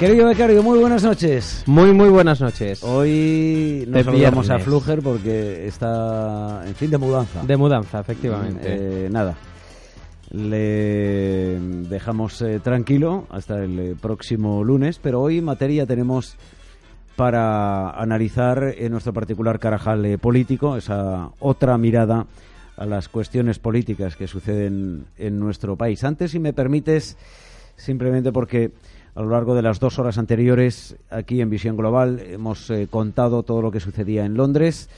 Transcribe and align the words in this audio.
Querido 0.00 0.28
becario, 0.28 0.62
muy 0.62 0.78
buenas 0.78 1.04
noches. 1.04 1.62
Muy, 1.66 1.92
muy 1.92 2.08
buenas 2.08 2.40
noches. 2.40 2.82
Hoy 2.82 3.84
nos 3.86 4.02
saludamos 4.02 4.48
a. 4.48 4.58
Fluger 4.58 5.02
porque 5.02 5.66
está 5.66 6.62
en 6.66 6.74
fin 6.74 6.90
de 6.90 6.96
mudanza. 6.96 7.42
De 7.42 7.54
mudanza, 7.54 8.00
efectivamente. 8.00 8.62
Eh, 8.64 9.10
nada, 9.10 9.36
le 10.30 11.60
dejamos 11.90 12.40
eh, 12.40 12.60
tranquilo 12.60 13.26
hasta 13.28 13.62
el 13.62 13.78
eh, 13.78 13.94
próximo 14.00 14.64
lunes, 14.64 14.98
pero 14.98 15.20
hoy 15.20 15.42
materia 15.42 15.84
tenemos 15.84 16.38
para 17.14 17.90
analizar 17.90 18.74
en 18.78 18.92
nuestro 18.92 19.12
particular 19.12 19.58
carajal 19.58 20.06
eh, 20.06 20.16
político, 20.16 20.78
esa 20.78 21.28
otra 21.40 21.76
mirada 21.76 22.26
a 22.78 22.86
las 22.86 23.10
cuestiones 23.10 23.58
políticas 23.58 24.16
que 24.16 24.26
suceden 24.26 25.04
en 25.18 25.38
nuestro 25.38 25.76
país. 25.76 26.02
Antes, 26.04 26.30
si 26.30 26.38
me 26.38 26.54
permites, 26.54 27.18
simplemente 27.76 28.32
porque 28.32 28.72
a 29.14 29.22
lo 29.22 29.30
largo 29.30 29.54
de 29.54 29.62
las 29.62 29.80
dos 29.80 29.98
horas 29.98 30.18
anteriores, 30.18 30.96
aquí 31.10 31.40
en 31.40 31.50
Visión 31.50 31.76
Global, 31.76 32.20
hemos 32.20 32.70
eh, 32.70 32.86
contado 32.90 33.42
todo 33.42 33.62
lo 33.62 33.70
que 33.70 33.80
sucedía 33.80 34.24
en 34.24 34.34
Londres, 34.34 34.88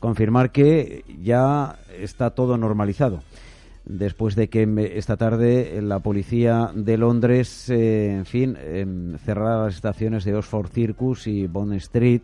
confirmar 0.00 0.52
que 0.52 1.04
ya 1.22 1.76
está 1.98 2.30
todo 2.30 2.56
normalizado. 2.56 3.20
Después 3.84 4.36
de 4.36 4.48
que 4.48 4.92
esta 4.96 5.16
tarde 5.16 5.80
la 5.82 6.00
policía 6.00 6.70
de 6.74 6.98
Londres, 6.98 7.70
eh, 7.70 8.12
en 8.12 8.26
fin, 8.26 8.56
em, 8.60 9.16
cerrara 9.18 9.64
las 9.64 9.76
estaciones 9.76 10.24
de 10.24 10.34
Oxford 10.34 10.68
Circus 10.68 11.26
y 11.26 11.46
Bond 11.46 11.74
Street 11.74 12.22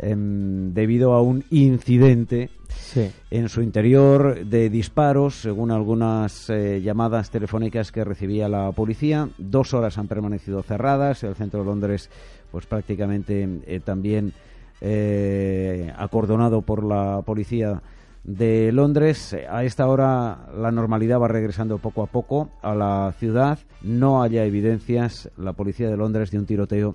em, 0.00 0.72
debido 0.72 1.12
a 1.14 1.22
un 1.22 1.44
incidente 1.50 2.50
Sí. 2.68 3.10
en 3.30 3.48
su 3.48 3.62
interior 3.62 4.44
de 4.46 4.70
disparos, 4.70 5.42
según 5.42 5.70
algunas 5.70 6.48
eh, 6.50 6.80
llamadas 6.82 7.30
telefónicas 7.30 7.92
que 7.92 8.04
recibía 8.04 8.48
la 8.48 8.72
policía. 8.72 9.28
Dos 9.38 9.74
horas 9.74 9.98
han 9.98 10.08
permanecido 10.08 10.62
cerradas. 10.62 11.22
El 11.24 11.34
centro 11.34 11.60
de 11.60 11.66
Londres, 11.66 12.10
pues 12.50 12.66
prácticamente 12.66 13.48
eh, 13.66 13.80
también 13.80 14.32
eh, 14.80 15.92
acordonado 15.96 16.62
por 16.62 16.84
la 16.84 17.22
policía 17.24 17.82
de 18.24 18.70
Londres. 18.72 19.36
A 19.50 19.64
esta 19.64 19.86
hora 19.86 20.48
la 20.56 20.70
normalidad 20.70 21.20
va 21.20 21.28
regresando 21.28 21.78
poco 21.78 22.02
a 22.02 22.06
poco 22.06 22.50
a 22.62 22.74
la 22.74 23.14
ciudad. 23.18 23.58
No 23.82 24.22
haya 24.22 24.44
evidencias, 24.44 25.30
la 25.36 25.52
policía 25.52 25.88
de 25.90 25.96
Londres, 25.96 26.30
de 26.30 26.38
un 26.38 26.46
tiroteo 26.46 26.94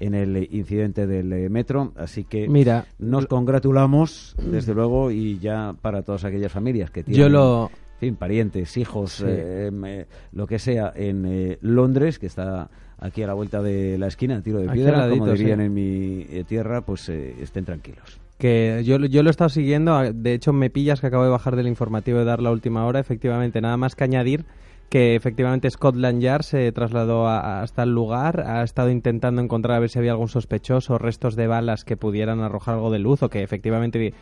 en 0.00 0.14
el 0.14 0.48
incidente 0.50 1.06
del 1.06 1.32
eh, 1.32 1.48
metro. 1.48 1.92
Así 1.96 2.24
que 2.24 2.48
Mira, 2.48 2.86
nos 2.98 3.26
congratulamos, 3.26 4.34
desde 4.42 4.74
luego, 4.74 5.10
y 5.10 5.38
ya 5.38 5.74
para 5.80 6.02
todas 6.02 6.24
aquellas 6.24 6.50
familias 6.50 6.90
que 6.90 7.04
tienen 7.04 7.20
yo 7.22 7.28
lo... 7.28 7.70
en 7.94 7.98
fin, 8.00 8.16
parientes, 8.16 8.76
hijos, 8.76 9.12
Sí. 9.12 9.24
eh, 9.26 9.66
em, 9.68 9.84
eh, 9.84 10.06
lo 10.32 10.46
que 10.46 10.58
sea, 10.58 10.92
en 10.96 11.26
eh, 11.26 11.58
Londres, 11.60 12.18
que 12.18 12.26
está 12.26 12.70
aquí 12.98 13.22
a 13.22 13.26
la 13.26 13.34
vuelta 13.34 13.62
de 13.62 13.98
la 13.98 14.06
esquina, 14.08 14.42
tiro 14.42 14.58
de 14.58 14.68
Aquí 14.68 14.78
piedra, 14.78 15.04
al 15.04 15.10
como 15.10 15.26
ladito, 15.26 15.38
dirían 15.38 15.58
sí. 15.60 15.64
en 15.66 15.74
mi 15.74 16.44
tierra, 16.44 16.80
pues 16.80 17.08
estén 17.08 17.64
tranquilos. 17.64 18.18
que 18.38 18.82
yo, 18.84 18.96
yo 18.98 19.22
lo 19.22 19.28
he 19.28 19.32
estado 19.32 19.50
siguiendo, 19.50 20.12
de 20.14 20.32
hecho 20.34 20.52
me 20.54 20.70
pillas 20.70 21.00
que 21.00 21.06
acabo 21.08 21.24
de 21.24 21.30
bajar 21.30 21.56
del 21.56 21.66
informativo 21.66 22.18
de 22.18 22.24
dar 22.24 22.40
la 22.40 22.50
última 22.50 22.86
hora, 22.86 22.98
efectivamente, 23.00 23.60
nada 23.60 23.76
más 23.76 23.94
que 23.94 24.04
añadir 24.04 24.44
que 24.90 25.14
efectivamente 25.14 25.70
Scotland 25.70 26.20
Yard 26.20 26.42
se 26.42 26.70
trasladó 26.72 27.26
a- 27.28 27.62
hasta 27.62 27.84
el 27.84 27.94
lugar, 27.94 28.42
ha 28.46 28.62
estado 28.64 28.90
intentando 28.90 29.40
encontrar 29.40 29.76
a 29.76 29.80
ver 29.80 29.88
si 29.88 29.98
había 29.98 30.10
algún 30.10 30.28
sospechoso, 30.28 30.98
restos 30.98 31.36
de 31.36 31.46
balas 31.46 31.84
que 31.84 31.96
pudieran 31.96 32.40
arrojar 32.40 32.74
algo 32.74 32.90
de 32.90 32.98
luz 32.98 33.22
o 33.22 33.28
que 33.30 33.42
efectivamente 33.42 34.12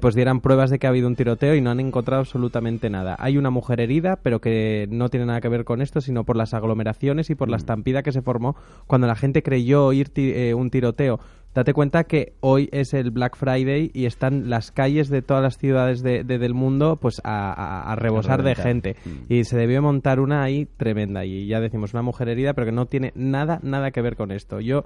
pues 0.00 0.16
dieran 0.16 0.40
pruebas 0.40 0.68
de 0.70 0.80
que 0.80 0.88
ha 0.88 0.90
habido 0.90 1.06
un 1.06 1.14
tiroteo 1.14 1.54
y 1.54 1.60
no 1.60 1.70
han 1.70 1.78
encontrado 1.78 2.18
absolutamente 2.18 2.90
nada. 2.90 3.14
Hay 3.20 3.38
una 3.38 3.50
mujer 3.50 3.78
herida, 3.80 4.16
pero 4.16 4.40
que 4.40 4.88
no 4.90 5.10
tiene 5.10 5.26
nada 5.26 5.40
que 5.40 5.48
ver 5.48 5.64
con 5.64 5.80
esto, 5.80 6.00
sino 6.00 6.24
por 6.24 6.36
las 6.36 6.54
aglomeraciones 6.54 7.30
y 7.30 7.36
por 7.36 7.48
la 7.48 7.56
estampida 7.56 8.02
que 8.02 8.10
se 8.10 8.20
formó 8.20 8.56
cuando 8.88 9.06
la 9.06 9.14
gente 9.14 9.44
creyó 9.44 9.86
oír 9.86 10.08
ti- 10.08 10.32
eh, 10.34 10.54
un 10.54 10.70
tiroteo. 10.70 11.20
Date 11.56 11.72
cuenta 11.72 12.04
que 12.04 12.34
hoy 12.40 12.68
es 12.70 12.92
el 12.92 13.10
Black 13.10 13.34
Friday 13.34 13.90
y 13.94 14.04
están 14.04 14.50
las 14.50 14.70
calles 14.72 15.08
de 15.08 15.22
todas 15.22 15.42
las 15.42 15.56
ciudades 15.56 16.02
de- 16.02 16.22
de- 16.22 16.36
del 16.38 16.52
mundo 16.52 16.96
pues 17.00 17.18
a, 17.24 17.50
a- 17.50 17.92
a 17.92 17.96
rebosar 17.96 18.42
de 18.42 18.54
gente. 18.54 18.94
Mm. 19.06 19.32
Y 19.32 19.44
se 19.44 19.56
debió 19.56 19.80
montar 19.80 20.20
una 20.20 20.42
ahí 20.42 20.68
tremenda. 20.76 21.24
Y 21.24 21.46
ya 21.46 21.58
decimos, 21.60 21.94
una 21.94 22.02
mujer 22.02 22.28
herida, 22.28 22.52
pero 22.52 22.66
que 22.66 22.72
no 22.72 22.84
tiene 22.84 23.12
nada, 23.14 23.58
nada 23.62 23.90
que 23.90 24.02
ver 24.02 24.16
con 24.16 24.32
esto. 24.32 24.60
Yo 24.60 24.84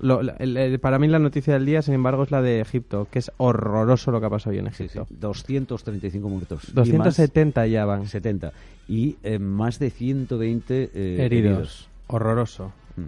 lo- 0.00 0.22
la- 0.24 0.34
el- 0.40 0.56
el- 0.56 0.80
para 0.80 0.98
mí 0.98 1.06
la 1.06 1.20
noticia 1.20 1.54
del 1.54 1.64
día, 1.66 1.82
sin 1.82 1.94
embargo, 1.94 2.24
es 2.24 2.32
la 2.32 2.42
de 2.42 2.58
Egipto, 2.60 3.06
que 3.08 3.20
es 3.20 3.30
horroroso 3.36 4.10
lo 4.10 4.18
que 4.18 4.26
ha 4.26 4.30
pasado 4.30 4.50
hoy 4.54 4.58
en 4.58 4.66
Sí, 4.72 4.88
sí, 4.88 4.98
Egipto. 4.98 5.06
235 5.20 6.28
muertos. 6.28 6.64
y 6.68 6.74
más 6.74 6.84
270 6.84 7.64
ya 7.68 7.84
van 7.84 8.08
70. 8.08 8.52
Y 8.88 9.18
eh, 9.22 9.38
más 9.38 9.78
de 9.78 9.90
120 9.90 10.90
eh, 10.92 11.16
heridos. 11.24 11.88
Horroroso. 12.08 12.72
Mm. 12.96 13.02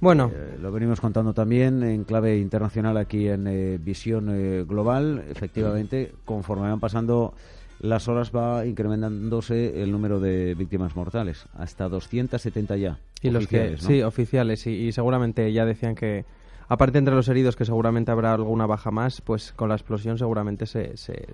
Bueno, 0.00 0.30
Eh, 0.32 0.56
lo 0.60 0.70
venimos 0.70 1.00
contando 1.00 1.34
también 1.34 1.82
en 1.82 2.04
clave 2.04 2.38
internacional 2.38 2.96
aquí 2.96 3.28
en 3.28 3.46
eh, 3.48 3.78
Visión 3.82 4.28
eh, 4.30 4.64
Global. 4.66 5.24
Efectivamente, 5.28 6.12
conforme 6.24 6.68
van 6.68 6.78
pasando 6.78 7.34
las 7.80 8.08
horas 8.08 8.32
va 8.34 8.64
incrementándose 8.66 9.82
el 9.82 9.92
número 9.92 10.20
de 10.20 10.54
víctimas 10.54 10.96
mortales, 10.96 11.46
hasta 11.54 11.88
270 11.88 12.76
ya. 12.76 12.98
y 13.22 13.30
los 13.30 13.46
que 13.46 13.76
sí, 13.78 14.02
oficiales, 14.02 14.66
y, 14.66 14.70
y 14.70 14.92
seguramente 14.92 15.52
ya 15.52 15.64
decían 15.64 15.94
que, 15.94 16.24
aparte 16.68 16.98
entre 16.98 17.14
los 17.14 17.28
heridos, 17.28 17.54
que 17.54 17.64
seguramente 17.64 18.10
habrá 18.10 18.34
alguna 18.34 18.66
baja 18.66 18.90
más, 18.90 19.20
pues 19.20 19.52
con 19.52 19.68
la 19.68 19.76
explosión 19.76 20.18
seguramente 20.18 20.66
se, 20.66 20.96
se 20.96 21.24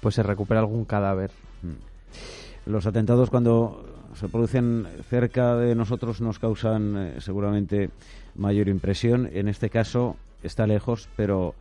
pues 0.00 0.14
se 0.16 0.22
recupera 0.22 0.60
algún 0.60 0.84
cadáver. 0.84 1.30
Los 2.66 2.86
atentados 2.86 3.30
cuando 3.30 3.84
se 4.14 4.28
producen 4.28 4.86
cerca 5.08 5.56
de 5.56 5.74
nosotros 5.74 6.20
nos 6.20 6.38
causan 6.38 6.96
eh, 6.96 7.20
seguramente 7.20 7.90
mayor 8.34 8.68
impresión. 8.68 9.28
En 9.32 9.48
este 9.48 9.70
caso 9.70 10.16
está 10.42 10.66
lejos, 10.66 11.08
pero 11.16 11.54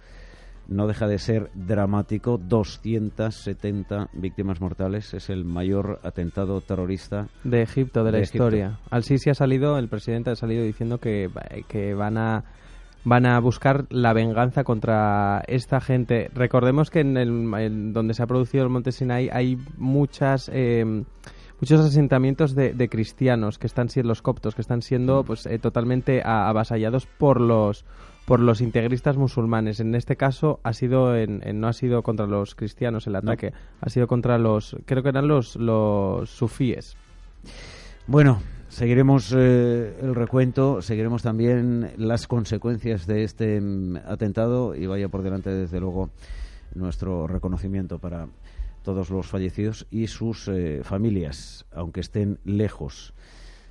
no 0.68 0.88
deja 0.88 1.08
de 1.08 1.20
ser 1.20 1.50
dramático. 1.54 2.38
270 2.38 4.10
víctimas 4.14 4.62
mortales 4.62 5.14
es 5.14 5.30
el 5.30 5.46
mayor 5.46 6.00
atentado 6.04 6.62
terrorista. 6.62 7.28
De 7.44 7.62
Egipto, 7.62 8.04
de 8.04 8.12
la 8.12 8.18
De 8.18 8.24
historia. 8.24 8.80
Al-Sisi 8.90 9.30
ha 9.30 9.36
salido, 9.36 9.78
el 9.78 9.90
presidente 9.90 10.32
ha 10.32 10.36
salido 10.36 10.64
diciendo 10.64 11.00
que, 11.00 11.30
que 11.68 11.94
van 11.94 12.18
a 12.18 12.44
van 13.04 13.26
a 13.26 13.40
buscar 13.40 13.86
la 13.90 14.14
venganza 14.14 14.64
contra 14.64 15.44
esta 15.48 15.82
gente. 15.82 16.30
Recordemos 16.34 16.90
que 16.90 17.00
en 17.00 17.18
el 17.18 17.52
en 17.56 17.94
donde 17.94 18.14
se 18.14 18.24
ha 18.24 18.28
producido 18.28 18.64
el 18.64 18.70
Monte 18.70 18.92
Sinai 18.92 19.30
hay 19.32 19.58
muchas 19.78 20.52
eh, 20.54 21.04
muchos 21.62 21.80
asentamientos 21.80 22.56
de, 22.56 22.74
de 22.74 22.90
cristianos 22.90 23.58
que 23.59 23.68
están 23.68 23.88
siendo 23.90 24.09
los 24.09 24.22
coptos 24.22 24.56
que 24.56 24.62
están 24.62 24.82
siendo 24.82 25.24
pues 25.24 25.46
eh, 25.46 25.59
totalmente 25.59 26.22
a- 26.24 26.50
avasallados 26.50 27.06
por 27.06 27.40
los 27.40 27.85
por 28.26 28.40
los 28.40 28.62
integristas 28.62 29.18
musulmanes. 29.18 29.80
En 29.80 29.96
este 29.96 30.16
caso 30.16 30.59
ha 30.64 30.74
sido 30.74 31.16
en, 31.16 31.41
en- 31.47 31.59
no 31.59 31.68
ha 31.68 31.74
sido 31.74 32.02
contra 32.03 32.28
los 32.28 32.56
cristianos 32.56 33.08
el 33.08 33.16
ataque, 33.16 33.53
ha 33.80 33.90
sido 33.90 34.08
contra 34.08 34.38
los 34.38 34.76
creo 34.85 35.03
que 35.03 35.09
eran 35.09 35.28
los 35.28 35.56
los 35.56 36.30
sufíes. 36.30 36.96
Bueno, 38.08 38.41
seguiremos 38.70 39.34
eh, 39.38 39.96
el 40.02 40.16
recuento, 40.16 40.82
seguiremos 40.82 41.22
también 41.24 41.91
las 41.97 42.28
consecuencias 42.28 43.06
de 43.06 43.24
este 43.24 43.59
mm, 43.62 43.97
atentado 44.08 44.76
y 44.76 44.85
vaya 44.88 45.09
por 45.09 45.22
delante, 45.24 45.50
desde 45.52 45.80
luego, 45.80 46.09
nuestro 46.76 47.28
reconocimiento 47.28 48.00
para 48.00 48.28
todos 48.84 49.10
los 49.10 49.28
fallecidos 49.28 49.88
y 49.92 50.08
sus 50.08 50.48
eh, 50.48 50.82
familias, 50.84 51.66
aunque 51.74 52.02
estén 52.02 52.40
lejos 52.44 53.14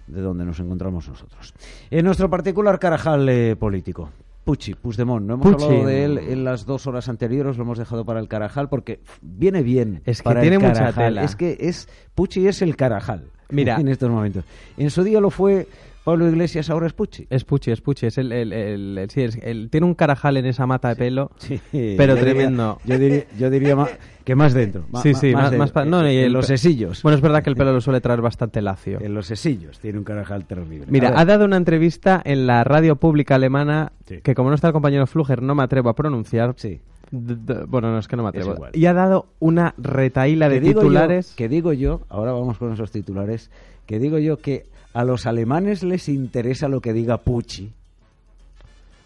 de 0.07 0.21
donde 0.21 0.45
nos 0.45 0.61
encontramos 0.61 1.09
nosotros. 1.09 1.55
En 1.91 2.05
nuestro 2.05 2.29
particular 2.29 2.79
carajal 2.79 3.29
eh, 3.29 3.57
político. 3.57 4.11
Pucci, 4.45 4.75
Puigdemont. 4.75 5.27
No 5.27 5.35
hemos 5.35 5.53
Pucci. 5.53 5.65
hablado 5.65 5.87
de 5.87 6.05
él 6.05 6.19
en 6.19 6.45
las 6.45 6.65
dos 6.67 6.87
horas 6.87 7.09
anteriores, 7.09 7.57
lo 7.57 7.65
hemos 7.65 7.79
dejado 7.79 8.05
para 8.05 8.21
el 8.21 8.29
Carajal 8.29 8.69
porque 8.69 9.01
viene 9.21 9.63
bien. 9.63 10.03
Es 10.07 10.19
que 10.19 10.25
para 10.25 10.41
tiene 10.41 10.57
el 10.57 10.63
mucha 10.63 10.93
tela. 10.93 11.23
Es 11.23 11.37
que 11.37 11.57
es 11.61 11.89
Pucci 12.15 12.49
es 12.49 12.63
el 12.63 12.75
Carajal. 12.75 13.31
Mira. 13.51 13.77
en 13.81 13.89
estos 13.89 14.11
momentos. 14.11 14.45
En 14.77 14.91
su 14.91 15.05
día 15.05 15.21
lo 15.21 15.31
fue 15.31 15.69
Pablo 16.05 16.27
Iglesias, 16.29 16.71
ahora 16.71 16.87
es 16.87 16.93
Pucci. 16.95 17.27
Es 17.29 17.45
Pucci, 17.45 17.71
es 17.71 17.81
Pucci. 17.83 18.07
Es 18.07 18.17
el, 18.19 18.33
el, 18.33 18.53
el- 18.53 18.99
el- 18.99 19.11
sí, 19.11 19.23
es- 19.23 19.39
tiene 19.71 19.87
un 19.87 19.95
carajal 19.95 20.37
en 20.39 20.47
esa 20.47 20.67
mata 20.67 20.89
de 20.89 20.97
pelo. 20.97 21.31
Sí, 21.37 21.61
Pero 21.71 22.15
yo 22.15 22.15
diría- 22.17 22.33
tremendo. 22.35 22.79
yo 22.87 22.99
diría, 22.99 23.25
yo 23.39 23.51
diría 23.51 23.77
ma- 23.77 23.89
que 24.25 24.35
más 24.35 24.55
dentro. 24.55 24.85
sí, 25.03 25.13
sí, 25.15 25.35
más, 25.35 25.55
más 25.57 25.73
pa- 25.73 25.85
no, 25.85 26.03
y 26.11 26.17
en 26.17 26.25
el- 26.25 26.33
los 26.33 26.47
sesillos. 26.47 27.03
Bueno, 27.03 27.17
es 27.17 27.23
verdad 27.23 27.43
que 27.43 27.51
el 27.51 27.57
pelo 27.57 27.73
lo 27.73 27.81
suele 27.83 28.01
traer 28.01 28.23
bastante 28.23 28.63
lacio. 28.63 28.99
En 29.01 29.13
los 29.15 29.27
sesillos 29.27 29.79
tiene 29.79 29.99
un 29.99 30.05
Carajal 30.05 30.47
terrible. 30.47 30.87
Mira, 30.89 31.13
ha 31.15 31.25
dado 31.27 31.45
una 31.45 31.57
entrevista 31.59 32.21
en 32.25 32.47
la 32.47 32.65
radio 32.65 32.97
pública 32.97 33.35
alemana 33.35 33.93
que 34.23 34.35
como 34.35 34.49
no 34.49 34.55
está 34.55 34.69
el 34.69 34.73
compañero 34.73 35.07
Fluger 35.07 35.43
no 35.43 35.55
me 35.55 35.63
atrevo 35.63 35.91
a 35.91 35.95
pronunciar. 35.95 36.55
Sí. 36.57 36.81
Bueno, 37.13 37.91
no 37.93 37.99
es 37.99 38.09
que 38.09 38.17
no 38.17 38.23
me 38.23 38.29
atrevo. 38.29 38.69
Y 38.73 38.87
ha 38.87 38.95
dado 38.95 39.27
una 39.41 39.75
retaíla 39.77 40.49
de 40.49 40.61
digo 40.61 40.81
titulares. 40.81 41.31
Yo, 41.31 41.37
que 41.37 41.49
digo 41.49 41.73
yo, 41.73 42.03
ahora 42.09 42.33
vamos 42.33 42.57
con 42.57 42.73
esos 42.73 42.91
titulares, 42.91 43.51
que 43.87 43.99
digo 43.99 44.19
yo 44.19 44.39
que 44.39 44.67
a 44.93 45.05
los 45.05 45.27
alemanes 45.27 45.83
les 45.83 46.09
interesa 46.09 46.69
lo 46.69 46.81
que 46.81 46.93
diga 46.93 47.19
Pucci. 47.19 47.73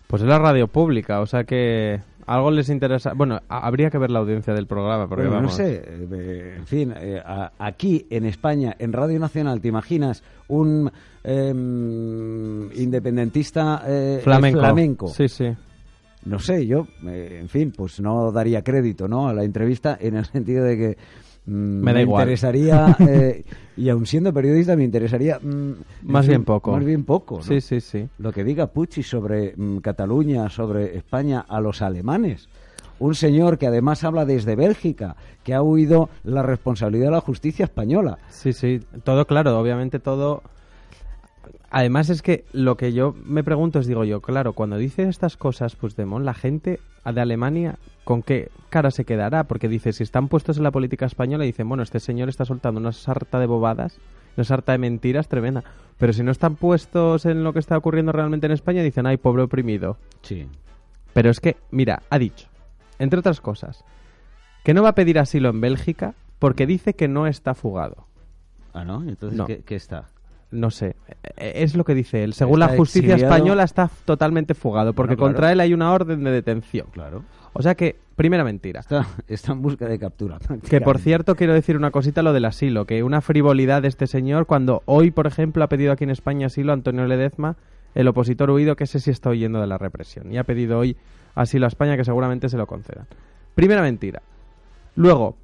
Pues 0.06 0.22
es 0.22 0.28
la 0.28 0.38
radio 0.38 0.69
pública, 0.69 1.20
o 1.20 1.26
sea 1.26 1.44
que 1.44 2.00
algo 2.26 2.50
les 2.50 2.69
interesa. 2.69 3.12
Bueno, 3.14 3.40
habría 3.48 3.90
que 3.90 3.98
ver 3.98 4.10
la 4.10 4.20
audiencia 4.20 4.54
del 4.54 4.66
programa, 4.66 5.08
porque 5.08 5.26
Bueno, 5.26 5.42
no 5.42 5.48
sé, 5.48 5.82
eh, 5.86 6.54
en 6.58 6.66
fin, 6.66 6.94
eh, 6.96 7.20
a- 7.25 7.52
aquí 7.58 8.06
en 8.10 8.25
España, 8.26 8.76
en 8.78 8.92
Radio 8.92 9.19
Nacional, 9.19 9.60
¿te 9.60 9.69
imaginas 9.69 10.22
un 10.48 10.90
em, 11.25 12.70
independentista 12.81 13.82
eh, 13.86 14.20
Flamenco. 14.22 14.60
flamenco? 14.60 15.08
Sí, 15.08 15.28
sí. 15.28 15.46
No 16.26 16.38
sé, 16.38 16.66
yo, 16.66 16.86
en 17.02 17.48
fin, 17.50 17.72
pues 17.76 18.00
no 18.00 18.32
daría 18.32 18.62
crédito 18.62 19.06
¿no? 19.08 19.28
a 19.28 19.34
la 19.34 19.44
entrevista 19.44 19.98
en 20.00 20.16
el 20.16 20.25
sentido 20.32 20.64
de 20.64 20.76
que 20.76 20.96
Me 21.46 21.93
da 21.93 22.00
igual. 22.00 22.23
interesaría, 22.23 22.96
eh, 23.08 23.44
y 23.76 23.88
aun 23.88 24.06
siendo 24.06 24.32
periodista, 24.32 24.76
me 24.76 24.85
interesaría... 24.85 25.38
mm, 25.43 25.73
Más 26.02 26.26
bien 26.26 26.44
poco. 26.44 26.73
Más 26.73 26.85
bien 26.85 27.05
poco, 27.05 27.37
¿no? 27.37 27.43
Sí, 27.43 27.61
sí, 27.61 27.81
sí. 27.81 28.08
Lo 28.19 28.32
que 28.32 28.44
diga 28.44 28.69
Pucci 28.69 29.02
sobre 29.02 29.55
mm, 29.56 29.79
Cataluña, 29.79 30.49
sobre 30.49 30.96
España, 30.96 31.44
a 31.46 31.61
los 31.61 31.82
alemanes. 31.82 32.49
Un 32.99 33.14
señor 33.14 33.58
que 33.58 33.67
además 33.67 34.05
habla 34.05 34.25
desde 34.25 34.55
Bélgica, 34.56 35.17
que 35.43 35.52
ha 35.52 35.61
huido 35.62 36.08
la 36.23 36.43
responsabilidad 36.43 37.06
de 37.06 37.12
la 37.12 37.20
justicia 37.20 37.64
española. 37.64 38.19
Sí, 38.31 38.52
sí, 38.52 38.81
todo 39.02 39.26
claro, 39.26 39.58
obviamente 39.58 39.99
todo. 39.99 40.43
Además 41.70 42.08
es 42.08 42.23
que 42.23 42.44
lo 42.52 42.76
que 42.76 42.93
yo 42.93 43.14
me 43.25 43.43
pregunto 43.43 43.81
es, 43.81 43.87
digo 43.88 44.05
yo, 44.05 44.20
claro, 44.20 44.52
cuando 44.52 44.76
dice 44.79 45.08
estas 45.08 45.37
cosas 45.37 45.75
Puigdemont, 45.75 46.25
la 46.25 46.35
gente 46.35 46.79
de 47.12 47.21
Alemania, 47.21 47.77
¿con 48.05 48.23
qué 48.23 48.51
cara 48.71 48.91
se 48.91 49.05
quedará? 49.05 49.45
Porque 49.45 49.69
dice, 49.69 49.93
si 49.93 50.03
están 50.03 50.29
puestos 50.29 50.56
en 50.56 50.62
la 50.65 50.71
política 50.71 51.06
española, 51.06 51.45
dicen, 51.45 51.69
bueno, 51.69 51.83
este 51.83 52.01
señor 52.01 52.29
está 52.29 52.45
soltando 52.45 52.81
una 52.81 52.93
sarta 52.93 53.39
de 53.39 53.47
bobadas, 53.47 53.99
una 54.37 54.45
sarta 54.45 54.73
de 54.73 54.79
mentiras 54.79 55.29
tremenda. 55.29 55.62
Pero 55.99 56.12
si 56.12 56.23
no 56.23 56.31
están 56.33 56.56
puestos 56.56 57.25
en 57.27 57.45
lo 57.45 57.53
que 57.53 57.59
está 57.61 57.77
ocurriendo 57.79 58.12
realmente 58.12 58.47
en 58.47 58.53
España, 58.53 58.83
dicen, 58.83 59.06
ay, 59.06 59.17
pobre 59.17 59.43
oprimido. 59.43 59.97
Sí. 60.23 60.49
Pero 61.12 61.31
es 61.31 61.39
que, 61.41 61.56
mira, 61.71 62.03
ha 62.11 62.19
dicho, 62.19 62.49
entre 62.99 63.21
otras 63.21 63.41
cosas, 63.41 63.85
que 64.65 64.75
no 64.75 64.83
va 64.83 64.91
a 64.91 64.95
pedir 64.95 65.19
asilo 65.19 65.51
en 65.51 65.61
Bélgica 65.61 66.15
porque 66.39 66.67
dice 66.67 66.95
que 66.95 67.06
no 67.06 67.27
está 67.27 67.55
fugado. 67.55 68.06
Ah, 68.73 68.85
¿no? 68.85 69.03
Entonces, 69.09 69.39
No. 69.39 69.47
¿qué, 69.47 69.62
qué 69.62 69.77
está? 69.77 70.09
No 70.55 70.71
sé, 70.71 70.97
eh, 71.37 71.53
es 71.56 71.75
lo 71.75 71.85
que 71.85 71.95
dice 71.95 72.25
él. 72.25 72.33
Según 72.33 72.61
Está 72.62 72.73
la 72.73 72.77
justicia 72.79 73.15
exiliado. 73.15 73.35
española 73.35 73.62
está 73.65 73.91
totalmente 74.05 74.55
fugado 74.55 74.93
porque 74.93 75.15
Bueno, 75.15 75.19
claro. 75.19 75.33
contra 75.35 75.53
él 75.53 75.61
hay 75.61 75.75
una 75.75 75.93
orden 75.93 76.25
de 76.25 76.31
detención. 76.31 76.87
Claro. 76.93 77.25
O 77.53 77.62
sea 77.62 77.75
que, 77.75 77.97
primera 78.17 78.43
mentira. 78.45 78.81
Está, 78.81 79.06
está 79.29 79.53
en 79.53 79.62
busca 79.62 79.87
de 79.87 79.99
captura. 79.99 80.39
Que 80.69 80.81
por 80.81 80.99
cierto 80.99 81.37
quiero 81.37 81.53
decir 81.55 81.77
una 81.77 81.91
cosita 81.91 82.23
lo 82.23 82.33
del 82.33 82.45
asilo, 82.45 82.85
que 82.85 83.03
una 83.03 83.21
frivolidad 83.21 83.83
de 83.83 83.89
este 83.89 84.06
señor 84.06 84.47
cuando 84.47 84.83
hoy, 84.87 85.11
por 85.11 85.27
ejemplo, 85.27 85.62
ha 85.65 85.69
pedido 85.69 85.93
aquí 85.93 86.05
en 86.05 86.11
España 86.11 86.47
asilo 86.47 86.73
Antonio 86.73 87.06
Ledezma, 87.06 87.56
el 87.95 88.09
opositor 88.09 88.51
huido 88.51 88.75
que 88.77 88.85
ese 88.85 88.99
sí 88.99 89.11
está 89.11 89.31
huyendo 89.31 89.61
de 89.61 89.67
la 89.69 89.79
represión 89.79 90.33
y 90.33 90.39
ha 90.39 90.45
pedido 90.45 90.79
hoy 90.79 90.97
asilo 91.37 91.67
a 91.67 91.69
España 91.69 91.97
que 91.97 92.05
seguramente 92.05 92.49
se 92.49 92.56
lo 92.56 92.67
concedan. 92.67 93.06
Primera 93.55 93.83
mentira. 93.83 94.21
Luego, 94.97 95.37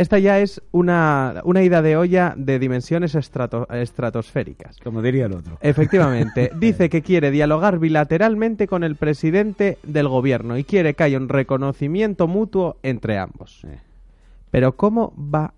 esta 0.00 0.18
ya 0.18 0.38
es 0.40 0.62
una, 0.72 1.40
una 1.44 1.62
ida 1.62 1.82
de 1.82 1.96
olla 1.96 2.34
de 2.36 2.58
dimensiones 2.58 3.14
estrato- 3.14 3.66
estratosféricas. 3.70 4.78
Como 4.80 5.02
diría 5.02 5.26
el 5.26 5.32
otro. 5.32 5.58
Efectivamente, 5.60 6.50
dice 6.58 6.88
que 6.88 7.02
quiere 7.02 7.30
dialogar 7.30 7.78
bilateralmente 7.78 8.66
con 8.66 8.82
el 8.84 8.96
presidente 8.96 9.78
del 9.82 10.08
gobierno 10.08 10.56
y 10.58 10.64
quiere 10.64 10.94
que 10.94 11.02
haya 11.04 11.18
un 11.18 11.28
reconocimiento 11.28 12.26
mutuo 12.28 12.76
entre 12.82 13.18
ambos. 13.18 13.64
Eh, 13.64 13.78
Pero 14.50 14.76
¿cómo 14.76 15.12
va 15.16 15.54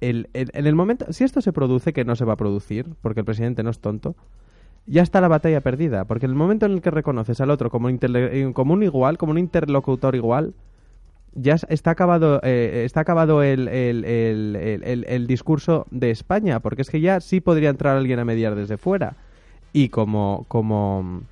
el, 0.00 0.28
el- 0.32 0.50
en 0.54 0.66
el 0.66 0.74
momento, 0.74 1.12
si 1.12 1.24
esto 1.24 1.40
se 1.40 1.52
produce, 1.52 1.92
que 1.92 2.04
no 2.04 2.16
se 2.16 2.24
va 2.24 2.34
a 2.34 2.36
producir, 2.36 2.86
porque 3.00 3.20
el 3.20 3.26
presidente 3.26 3.62
no 3.62 3.70
es 3.70 3.78
tonto, 3.78 4.16
ya 4.84 5.02
está 5.02 5.20
la 5.20 5.28
batalla 5.28 5.60
perdida, 5.60 6.04
porque 6.06 6.26
en 6.26 6.32
el 6.32 6.36
momento 6.36 6.66
en 6.66 6.72
el 6.72 6.80
que 6.82 6.90
reconoces 6.90 7.40
al 7.40 7.50
otro 7.50 7.70
como, 7.70 7.88
eh, 7.88 8.50
como 8.52 8.74
un 8.74 8.82
igual, 8.82 9.16
como 9.16 9.30
un 9.30 9.38
interlocutor 9.38 10.16
igual, 10.16 10.54
ya 11.34 11.54
es- 11.54 11.66
está 11.68 11.90
acabado, 11.92 12.40
eh, 12.42 12.82
está 12.84 13.00
acabado 13.00 13.42
el, 13.42 13.68
el- 13.68 14.04
el- 14.04 14.56
el- 14.56 14.84
el- 14.84 15.04
el 15.08 15.26
discurso 15.26 15.86
de 15.90 16.10
España, 16.10 16.60
porque 16.60 16.82
es 16.82 16.90
que 16.90 17.00
ya 17.00 17.20
sí 17.20 17.40
podría 17.40 17.70
entrar 17.70 17.96
alguien 17.96 18.18
a 18.18 18.24
mediar 18.24 18.54
desde 18.54 18.76
fuera. 18.76 19.16
Y 19.72 19.88
como, 19.88 20.44
como, 20.48 21.22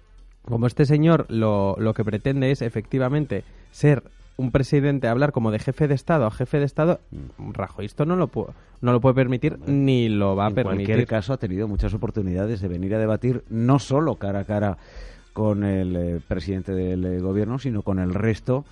como 0.47 0.67
este 0.67 0.87
señor 0.87 1.27
lo, 1.29 1.77
lo 1.79 1.93
que 1.95 2.05
pretende 2.05 2.51
es 2.51 2.63
efectivamente 2.63 3.45
ser 3.71 4.03
un 4.39 4.51
presidente, 4.53 5.07
hablar 5.07 5.33
como 5.33 5.51
de 5.51 5.59
jefe 5.59 5.87
de 5.87 5.95
Estado 5.95 6.25
a 6.25 6.31
jefe 6.31 6.59
de 6.59 6.65
Estado, 6.65 7.01
Rajoy 7.53 7.85
esto 7.85 8.07
no 8.07 8.17
lo, 8.17 8.29
pu- 8.33 8.49
no 8.81 8.93
lo 8.93 9.01
puede 9.03 9.15
permitir 9.15 9.59
ni 9.67 10.09
lo 10.09 10.35
va 10.35 10.47
a 10.47 10.49
en 10.49 10.55
permitir. 10.55 10.87
cualquier 10.87 11.07
caso, 11.07 11.35
ha 11.35 11.37
tenido 11.37 11.69
muchas 11.69 11.93
oportunidades 11.93 12.63
de 12.63 12.69
venir 12.69 12.95
a 12.95 12.99
debatir 12.99 13.45
no 13.51 13.79
solo 13.79 14.15
cara 14.15 14.39
a 14.41 14.45
cara 14.45 14.79
con 15.35 15.63
el 15.65 15.95
eh, 15.95 16.21
presidente 16.27 16.73
del 16.73 17.05
eh, 17.05 17.21
gobierno, 17.21 17.59
sino 17.59 17.83
con 17.83 17.99
el 17.99 18.15
resto 18.15 18.65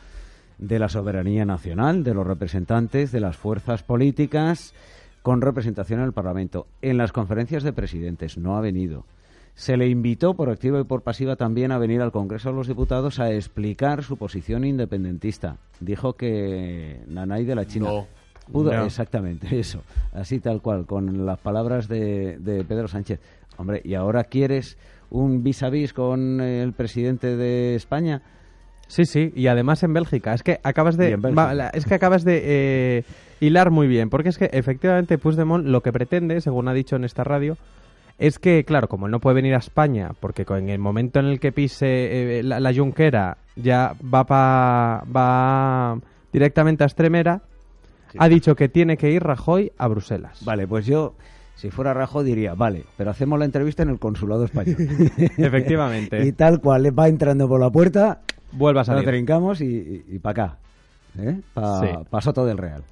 de 0.59 0.79
la 0.79 0.89
soberanía 0.89 1.45
nacional, 1.45 2.05
de 2.05 2.15
los 2.15 2.27
representantes 2.27 3.13
de 3.13 3.21
las 3.21 3.37
fuerzas 3.37 3.83
políticas 3.83 4.75
con 5.23 5.41
representación 5.41 6.01
en 6.01 6.07
el 6.07 6.13
Parlamento. 6.13 6.67
En 6.83 6.97
las 6.99 7.13
conferencias 7.13 7.63
de 7.63 7.73
presidentes 7.73 8.39
no 8.39 8.57
ha 8.57 8.61
venido. 8.61 9.05
Se 9.55 9.77
le 9.77 9.89
invitó 9.89 10.35
por 10.35 10.51
activa 10.51 10.81
y 10.81 10.85
por 10.85 11.03
pasiva 11.03 11.35
también 11.35 11.73
a 11.73 11.79
venir 11.79 12.01
al 12.01 12.13
Congreso 12.13 12.51
de 12.51 12.55
los 12.55 12.69
Diputados 12.69 13.19
a 13.19 13.33
explicar 13.33 14.05
su 14.05 14.17
posición 14.17 14.65
independentista. 14.65 15.57
Dijo 15.81 16.13
que 16.15 17.01
Nanay 17.09 17.45
de 17.45 17.55
la 17.57 17.67
China. 17.67 17.89
No. 17.89 18.07
Pudo, 18.53 18.73
No. 18.73 18.85
exactamente, 18.85 19.47
eso, 19.61 19.83
así 20.15 20.41
tal 20.41 20.63
cual, 20.63 20.87
con 20.87 21.27
las 21.27 21.39
palabras 21.39 21.87
de, 21.87 22.39
de 22.39 22.65
Pedro 22.65 22.89
Sánchez. 22.89 23.21
Hombre, 23.59 23.83
¿y 23.85 23.95
ahora 23.95 24.25
quieres 24.25 24.79
un 25.11 25.43
vis 25.43 25.63
a 25.63 25.69
vis 25.69 25.93
con 25.93 26.41
el 26.41 26.73
presidente 26.73 27.37
de 27.37 27.75
España? 27.75 28.23
Sí, 28.89 29.05
sí, 29.05 29.33
y 29.37 29.47
además 29.47 29.83
en 29.83 29.93
Bélgica. 29.93 30.35
Es 30.35 30.43
que 30.43 30.59
acabas 30.63 30.97
de, 30.97 31.17
va, 31.17 31.69
es 31.69 31.85
que 31.85 31.95
acabas 31.95 32.25
de 32.25 32.41
eh, 32.43 33.05
hilar 33.41 33.71
muy 33.71 33.87
bien, 33.87 34.11
porque 34.11 34.31
es 34.31 34.39
que 34.39 34.51
efectivamente 34.53 35.19
Puigdemont 35.19 35.67
lo 35.67 35.83
que 35.83 35.93
pretende, 35.93 36.41
según 36.41 36.69
ha 36.69 36.73
dicho 36.73 36.97
en 36.97 37.05
esta 37.05 37.23
radio, 37.23 37.57
es 38.19 38.39
que, 38.39 38.65
claro, 38.65 38.89
como 38.89 39.07
él 39.07 39.13
no 39.13 39.21
puede 39.21 39.37
venir 39.37 39.55
a 39.55 39.59
España, 39.59 40.11
porque 40.19 40.45
en 40.49 40.71
el 40.71 40.79
momento 40.79 41.21
en 41.21 41.27
el 41.27 41.39
que 41.39 41.53
pise 41.53 42.39
eh, 42.39 42.43
la, 42.43 42.59
la 42.59 42.75
Junquera 42.75 43.39
ya 43.55 43.95
va 44.03 44.25
pa, 44.25 45.05
va 45.15 45.99
directamente 46.33 46.83
a 46.83 46.87
Extremera, 46.87 47.43
ha 48.17 48.29
dicho 48.29 48.57
que 48.57 48.69
tiene 48.69 48.97
que 48.97 49.11
ir 49.11 49.23
Rajoy 49.23 49.73
a 49.77 49.87
Bruselas. 49.89 50.45
Vale, 50.45 50.67
pues 50.67 50.87
yo, 50.87 51.15
si 51.55 51.71
fuera 51.71 51.93
Rajo, 51.93 52.23
diría, 52.23 52.55
vale, 52.55 52.85
pero 52.97 53.11
hacemos 53.11 53.39
la 53.39 53.45
entrevista 53.45 53.83
en 53.83 53.91
el 53.91 53.99
consulado 53.99 54.45
español. 54.45 54.77
Efectivamente. 55.37 56.25
y 56.27 56.33
tal 56.33 56.61
cual, 56.61 56.99
va 56.99 57.09
entrando 57.09 57.49
por 57.49 57.61
la 57.61 57.71
puerta, 57.71 58.21
Vuelva 58.53 58.83
a 58.83 58.85
salir. 58.85 59.05
trincamos 59.05 59.61
y, 59.61 60.05
y, 60.09 60.19
para 60.19 60.45
acá. 60.45 60.59
¿eh? 61.19 61.41
Para 61.55 61.81
Sí. 61.81 62.25
Soto 62.25 62.45
del 62.47 62.59
Real. 62.59 62.83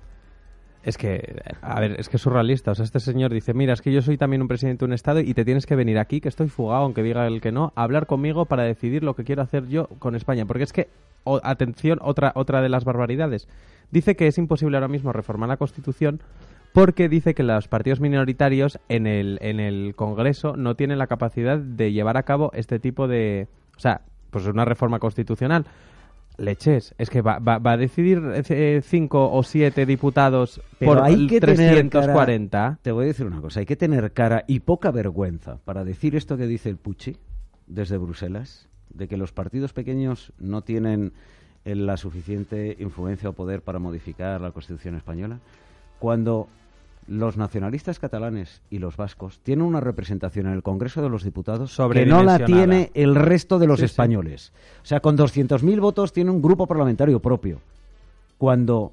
Es 0.82 0.96
que, 0.98 1.42
a 1.62 1.80
ver, 1.80 1.96
es 1.98 2.08
que 2.08 2.16
es 2.16 2.22
surrealista. 2.22 2.70
O 2.70 2.74
sea, 2.76 2.84
este 2.84 3.00
señor 3.00 3.32
dice, 3.32 3.54
mira, 3.54 3.72
es 3.72 3.82
que 3.82 3.92
yo 3.92 4.02
soy 4.02 4.16
también 4.16 4.40
un 4.42 4.46
presidente 4.46 4.80
de 4.80 4.84
un 4.84 4.92
Estado 4.92 5.18
y 5.18 5.34
te 5.34 5.44
tienes 5.44 5.66
que 5.66 5.74
venir 5.74 5.98
aquí, 5.98 6.20
que 6.20 6.28
estoy 6.28 6.48
fugado, 6.48 6.84
aunque 6.84 7.02
diga 7.02 7.26
el 7.26 7.40
que 7.40 7.50
no, 7.50 7.72
a 7.74 7.82
hablar 7.82 8.06
conmigo 8.06 8.44
para 8.46 8.62
decidir 8.62 9.02
lo 9.02 9.14
que 9.16 9.24
quiero 9.24 9.42
hacer 9.42 9.66
yo 9.66 9.88
con 9.98 10.14
España. 10.14 10.46
Porque 10.46 10.62
es 10.62 10.72
que, 10.72 10.88
o- 11.24 11.40
atención, 11.42 11.98
otra, 12.02 12.30
otra 12.36 12.60
de 12.62 12.68
las 12.68 12.84
barbaridades. 12.84 13.48
Dice 13.90 14.14
que 14.14 14.28
es 14.28 14.38
imposible 14.38 14.76
ahora 14.76 14.86
mismo 14.86 15.12
reformar 15.12 15.48
la 15.48 15.56
Constitución 15.56 16.20
porque 16.72 17.08
dice 17.08 17.34
que 17.34 17.42
los 17.42 17.66
partidos 17.66 18.00
minoritarios 18.00 18.78
en 18.88 19.08
el, 19.08 19.38
en 19.40 19.58
el 19.58 19.94
Congreso 19.96 20.56
no 20.56 20.76
tienen 20.76 20.98
la 20.98 21.06
capacidad 21.08 21.58
de 21.58 21.90
llevar 21.92 22.16
a 22.16 22.22
cabo 22.24 22.52
este 22.54 22.78
tipo 22.78 23.08
de... 23.08 23.48
O 23.76 23.80
sea, 23.80 24.02
pues 24.30 24.46
una 24.46 24.64
reforma 24.64 24.98
constitucional. 24.98 25.66
Leches, 26.38 26.94
es 26.98 27.08
que 27.08 27.22
va, 27.22 27.38
va- 27.38 27.58
va 27.58 27.72
a 27.72 27.76
decidir 27.78 28.20
eh, 28.50 28.82
cinco 28.84 29.32
o 29.32 29.42
siete 29.42 29.86
diputados 29.86 30.60
Pero 30.78 30.92
por 30.96 31.02
hay 31.02 31.26
que 31.28 31.40
tener 31.40 31.88
340. 31.88 32.50
cara- 32.58 32.78
te 32.82 32.92
voy 32.92 33.04
a 33.04 33.06
decir 33.08 33.24
una 33.26 33.40
cosa, 33.40 33.60
hay 33.60 33.66
que 33.66 33.76
tener 33.76 34.12
cara 34.12 34.44
y 34.46 34.60
poca 34.60 34.90
vergüenza 34.90 35.56
para 35.64 35.82
decir 35.82 36.14
esto 36.14 36.36
que 36.36 36.46
dice 36.46 36.68
el 36.68 36.76
Pucci 36.76 37.16
desde 37.66 37.96
Bruselas. 37.96 38.68
de 38.92 39.08
que 39.08 39.16
los 39.16 39.32
partidos 39.32 39.72
pequeños 39.72 40.32
no 40.38 40.62
tienen 40.62 41.12
eh, 41.64 41.74
la 41.74 41.96
suficiente 41.96 42.76
influencia 42.80 43.28
o 43.30 43.32
poder 43.32 43.60
para 43.62 43.78
modificar 43.78 44.40
la 44.40 44.52
Constitución 44.52 44.94
española, 44.94 45.38
cuando 45.98 46.48
los 47.08 47.36
nacionalistas 47.36 47.98
catalanes 47.98 48.60
y 48.70 48.78
los 48.78 48.96
vascos 48.96 49.38
tienen 49.42 49.64
una 49.64 49.80
representación 49.80 50.46
en 50.46 50.52
el 50.52 50.62
Congreso 50.62 51.02
de 51.02 51.08
los 51.08 51.22
Diputados 51.22 51.76
que 51.92 52.06
no 52.06 52.22
la 52.22 52.44
tiene 52.44 52.90
el 52.94 53.14
resto 53.14 53.58
de 53.58 53.66
los 53.66 53.80
españoles. 53.80 54.52
O 54.82 54.86
sea, 54.86 55.00
con 55.00 55.16
200.000 55.16 55.80
votos 55.80 56.12
tiene 56.12 56.30
un 56.30 56.42
grupo 56.42 56.66
parlamentario 56.66 57.20
propio, 57.20 57.60
cuando 58.38 58.92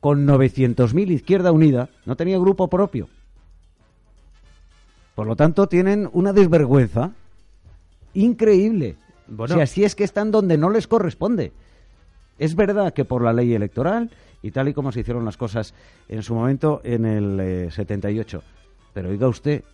con 0.00 0.26
900.000 0.26 1.10
Izquierda 1.10 1.52
Unida 1.52 1.88
no 2.06 2.16
tenía 2.16 2.38
grupo 2.38 2.68
propio. 2.68 3.08
Por 5.14 5.26
lo 5.26 5.34
tanto, 5.34 5.66
tienen 5.66 6.08
una 6.12 6.32
desvergüenza 6.32 7.10
increíble. 8.14 8.96
Bueno. 9.26 9.56
Si 9.56 9.60
así 9.60 9.84
es 9.84 9.96
que 9.96 10.04
están 10.04 10.30
donde 10.30 10.56
no 10.56 10.70
les 10.70 10.86
corresponde. 10.86 11.52
Es 12.38 12.54
verdad 12.54 12.92
que 12.92 13.04
por 13.04 13.22
la 13.22 13.32
ley 13.32 13.54
electoral 13.54 14.10
y 14.42 14.50
tal 14.52 14.68
y 14.68 14.74
como 14.74 14.92
se 14.92 15.00
hicieron 15.00 15.24
las 15.24 15.36
cosas 15.36 15.74
en 16.08 16.22
su 16.22 16.34
momento 16.34 16.80
en 16.84 17.04
el 17.04 17.70
78. 17.72 18.38
Eh, 18.38 18.42
Pero 18.94 19.10
oiga 19.10 19.28
usted, 19.28 19.64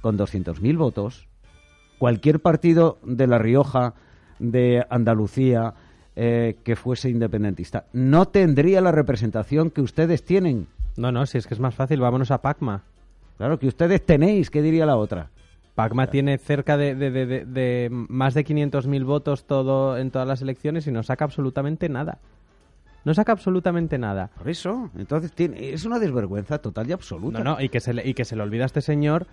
con 0.00 0.18
200.000 0.18 0.76
votos, 0.76 1.26
cualquier 1.98 2.40
partido 2.40 2.98
de 3.02 3.26
La 3.26 3.38
Rioja, 3.38 3.94
de 4.38 4.84
Andalucía, 4.90 5.74
eh, 6.16 6.58
que 6.64 6.76
fuese 6.76 7.10
independentista, 7.10 7.86
no 7.92 8.26
tendría 8.28 8.80
la 8.80 8.92
representación 8.92 9.70
que 9.70 9.80
ustedes 9.80 10.24
tienen. 10.24 10.68
No, 10.96 11.10
no, 11.10 11.26
si 11.26 11.38
es 11.38 11.46
que 11.46 11.54
es 11.54 11.60
más 11.60 11.74
fácil, 11.74 12.00
vámonos 12.00 12.30
a 12.30 12.40
Pacma. 12.40 12.82
Claro, 13.36 13.58
que 13.58 13.66
ustedes 13.66 14.04
tenéis, 14.06 14.48
¿qué 14.50 14.62
diría 14.62 14.86
la 14.86 14.96
otra? 14.96 15.30
Pacma 15.74 16.06
tiene 16.06 16.38
cerca 16.38 16.76
de, 16.76 16.94
de, 16.94 17.10
de, 17.10 17.44
de 17.44 17.88
más 17.90 18.34
de 18.34 18.44
500.000 18.44 19.04
votos 19.04 19.44
todo 19.44 19.98
en 19.98 20.10
todas 20.10 20.28
las 20.28 20.40
elecciones 20.40 20.86
y 20.86 20.92
no 20.92 21.02
saca 21.02 21.24
absolutamente 21.24 21.88
nada. 21.88 22.18
No 23.04 23.12
saca 23.12 23.32
absolutamente 23.32 23.98
nada. 23.98 24.30
Por 24.38 24.48
eso, 24.48 24.90
entonces 24.96 25.32
tiene, 25.32 25.72
es 25.72 25.84
una 25.84 25.98
desvergüenza 25.98 26.58
total 26.58 26.88
y 26.88 26.92
absoluta. 26.92 27.38
No, 27.38 27.56
no, 27.56 27.60
y 27.60 27.68
que 27.68 27.80
se 27.80 27.92
le, 27.92 28.08
y 28.08 28.14
que 28.14 28.24
se 28.24 28.34
le 28.36 28.42
olvida 28.42 28.62
a 28.62 28.66
este 28.66 28.80
señor 28.80 29.26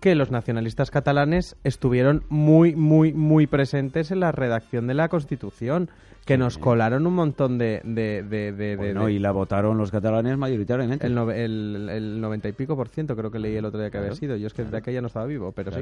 que 0.00 0.14
los 0.14 0.30
nacionalistas 0.30 0.90
catalanes 0.90 1.56
estuvieron 1.64 2.22
muy, 2.28 2.74
muy, 2.76 3.12
muy 3.12 3.46
presentes 3.46 4.10
en 4.10 4.20
la 4.20 4.32
redacción 4.32 4.86
de 4.86 4.94
la 4.94 5.08
Constitución, 5.08 5.90
que 6.24 6.36
nos 6.36 6.58
colaron 6.58 7.06
un 7.06 7.14
montón 7.14 7.56
de... 7.58 7.80
de, 7.84 8.22
de, 8.22 8.76
bueno, 8.76 9.08
y 9.08 9.18
la 9.18 9.32
votaron 9.32 9.78
los 9.78 9.90
catalanes 9.90 10.36
mayoritariamente. 10.36 11.06
El, 11.06 11.16
el, 11.16 11.88
el, 11.88 12.20
90 12.20 12.48
y 12.48 12.52
pico 12.52 12.76
por 12.76 12.88
ciento 12.88 13.16
creo 13.16 13.30
que 13.30 13.38
leí 13.38 13.56
el 13.56 13.64
otro 13.64 13.80
día 13.80 13.90
que 13.90 13.98
había 13.98 14.14
sido. 14.14 14.36
Yo 14.36 14.46
es 14.46 14.52
que 14.52 14.62
desde 14.64 14.76
aquella 14.76 15.00
no 15.00 15.06
estaba 15.06 15.24
vivo, 15.24 15.52
pero 15.52 15.72
sí. 15.72 15.80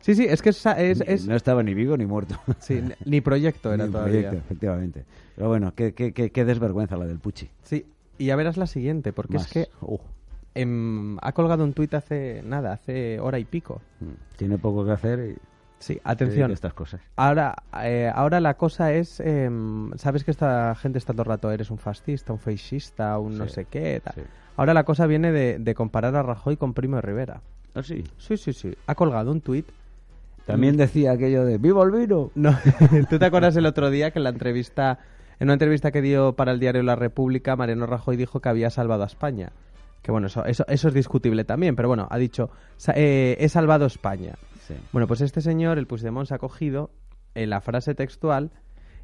Sí, 0.00 0.14
sí, 0.14 0.26
es 0.28 0.42
que 0.42 0.48
es, 0.50 0.66
es, 0.66 1.26
No 1.26 1.36
estaba 1.36 1.62
ni 1.62 1.74
vivo 1.74 1.96
ni 1.96 2.06
muerto. 2.06 2.36
Sí, 2.58 2.82
ni 3.04 3.20
proyecto 3.20 3.72
era 3.72 3.86
todavía. 3.90 4.32
efectivamente. 4.32 5.04
Pero 5.36 5.48
bueno, 5.48 5.72
qué, 5.74 5.92
qué, 5.92 6.12
qué, 6.12 6.44
desvergüenza 6.44 6.96
la 6.96 7.06
del 7.06 7.18
Puchi. 7.18 7.48
Sí, 7.62 7.86
y 8.18 8.26
ya 8.26 8.36
verás 8.36 8.56
la 8.56 8.66
siguiente, 8.66 9.12
porque 9.12 9.36
es 9.36 9.46
que 9.46 9.68
em, 10.54 11.18
ha 11.20 11.32
colgado 11.32 11.64
un 11.64 11.72
tuit 11.72 11.92
hace 11.94 12.42
nada, 12.44 12.72
hace 12.72 13.20
hora 13.20 13.38
y 13.38 13.44
pico. 13.44 13.80
Mm, 14.00 14.36
tiene 14.36 14.58
poco 14.58 14.84
que 14.84 14.92
hacer 14.92 15.30
y... 15.30 15.38
Sí, 15.78 15.98
atención. 16.04 16.50
Estas 16.50 16.74
cosas. 16.74 17.00
Ahora, 17.16 17.54
eh, 17.82 18.12
ahora 18.14 18.38
la 18.40 18.54
cosa 18.54 18.92
es, 18.92 19.18
em, 19.20 19.90
sabes 19.96 20.24
que 20.24 20.30
esta 20.30 20.74
gente 20.74 20.98
está 20.98 21.14
todo 21.14 21.22
el 21.22 21.28
rato, 21.28 21.50
eres 21.50 21.70
un 21.70 21.78
fascista, 21.78 22.34
un 22.34 22.38
feixista, 22.38 23.18
un 23.18 23.38
no 23.38 23.48
sé 23.48 23.64
qué. 23.64 24.02
Tal. 24.04 24.26
Ahora 24.58 24.74
la 24.74 24.84
cosa 24.84 25.06
viene 25.06 25.32
de, 25.32 25.58
de, 25.58 25.74
comparar 25.74 26.14
a 26.16 26.22
Rajoy 26.22 26.58
con 26.58 26.74
Primo 26.74 26.96
de 26.96 27.02
Rivera. 27.02 27.40
¿Ah, 27.74 27.82
sí? 27.82 28.04
Sí, 28.18 28.36
sí, 28.36 28.52
sí. 28.52 28.74
Ha 28.86 28.94
colgado 28.94 29.32
un 29.32 29.40
tuit 29.40 29.66
también 30.50 30.76
decía 30.76 31.12
aquello 31.12 31.44
de 31.44 31.58
¡Viva 31.58 31.82
el 31.84 31.90
vino! 31.90 32.30
No, 32.34 32.56
¿tú 33.10 33.18
te 33.18 33.24
acuerdas 33.24 33.56
el 33.56 33.66
otro 33.66 33.90
día 33.90 34.10
que 34.10 34.18
en 34.18 34.24
la 34.24 34.30
entrevista, 34.30 34.98
en 35.38 35.46
una 35.46 35.54
entrevista 35.54 35.90
que 35.90 36.02
dio 36.02 36.34
para 36.34 36.52
el 36.52 36.60
diario 36.60 36.82
La 36.82 36.96
República, 36.96 37.56
Mariano 37.56 37.86
Rajoy 37.86 38.16
dijo 38.16 38.40
que 38.40 38.48
había 38.48 38.70
salvado 38.70 39.04
a 39.04 39.06
España? 39.06 39.52
Que 40.02 40.10
bueno, 40.10 40.28
eso, 40.28 40.44
eso, 40.44 40.64
es 40.66 40.94
discutible 40.94 41.44
también, 41.44 41.76
pero 41.76 41.88
bueno, 41.88 42.08
ha 42.10 42.16
dicho, 42.18 42.50
eh, 42.94 43.36
he 43.38 43.48
salvado 43.48 43.86
España. 43.86 44.34
Bueno, 44.92 45.08
pues 45.08 45.20
este 45.20 45.40
señor, 45.40 45.78
el 45.78 45.86
Puigdemont, 45.86 46.28
se 46.28 46.34
ha 46.34 46.38
cogido 46.38 46.90
en 47.34 47.50
la 47.50 47.60
frase 47.60 47.94
textual 47.94 48.50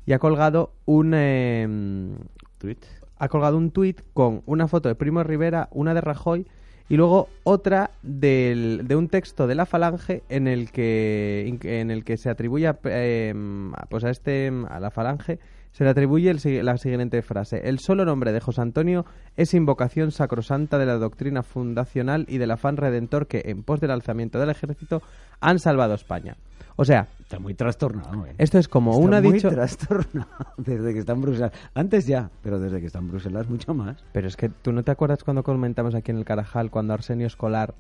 y 0.07 0.13
ha 0.13 0.19
colgado 0.19 0.73
un... 0.85 1.13
Eh, 1.15 2.17
¿Tweet? 2.59 2.79
Ha 3.19 3.29
colgado 3.29 3.57
un 3.57 3.71
tuit 3.71 4.03
con 4.13 4.43
una 4.47 4.69
foto 4.69 4.89
de 4.89 4.95
Primo 4.95 5.23
Rivera, 5.23 5.69
una 5.73 5.95
de 5.95 6.01
Rajoy 6.03 6.47
y 6.89 6.97
luego 6.97 7.29
otra 7.45 7.91
del, 8.03 8.83
de 8.87 8.97
un 8.97 9.09
texto 9.09 9.47
de 9.47 9.55
la 9.55 9.67
Falange 9.67 10.23
en 10.29 10.47
el 10.47 10.71
que 10.71 11.59
en 11.63 11.91
el 11.91 12.05
que 12.05 12.17
se 12.17 12.31
atribuye 12.31 12.69
a, 12.69 12.79
em, 12.85 13.73
pues 13.89 14.05
a 14.05 14.11
este 14.11 14.53
a 14.69 14.79
la 14.79 14.91
Falange 14.91 15.39
se 15.77 15.85
le 15.85 15.91
atribuye 15.91 16.33
la 16.63 16.79
siguiente 16.79 17.21
frase 17.21 17.69
el 17.69 17.81
solo 17.81 18.07
nombre 18.07 18.33
de 18.33 18.41
José 18.41 18.63
Antonio 18.63 19.05
es 19.37 19.53
invocación 19.53 20.11
sacrosanta 20.11 20.79
de 20.79 20.87
la 20.87 20.97
doctrina 20.97 21.43
fundacional 21.43 22.25
y 22.31 22.39
del 22.39 22.53
afán 22.53 22.79
redentor 22.79 23.27
que 23.27 23.43
en 23.45 23.63
pos 23.63 23.81
del 23.81 23.91
alzamiento 23.91 24.41
del 24.41 24.49
ejército 24.49 25.03
han 25.41 25.59
salvado 25.59 25.93
a 25.93 25.97
España 25.97 26.39
o 26.77 26.85
sea, 26.85 27.09
está 27.21 27.39
muy 27.39 27.55
trastornado. 27.55 28.27
¿eh? 28.27 28.35
Esto 28.37 28.59
es 28.59 28.69
como 28.69 28.99
una 28.99 29.23
muy 29.23 29.33
dicho 29.33 29.49
trastornado 29.49 30.29
desde 30.59 30.93
que 30.93 30.99
está 30.99 31.15
en 31.15 31.23
Bruselas. 31.23 31.53
Antes 31.75 32.07
ya, 32.07 32.31
pero 32.43 32.59
desde 32.59 32.81
que 32.81 32.87
está 32.87 32.99
en 32.99 33.09
Bruselas 33.09 33.49
mucho 33.49 33.73
más. 33.73 33.97
Pero 34.13 34.29
es 34.29 34.37
que 34.37 34.51
tú 34.51 34.73
no 34.73 34.83
te 34.83 34.91
acuerdas 34.91 35.25
cuando 35.25 35.43
comentamos 35.43 35.95
aquí 35.95 36.11
en 36.11 36.19
el 36.19 36.27
Carajal 36.27 36.71
cuando 36.71 36.93
Arsenio 36.93 37.27
Escolar 37.27 37.75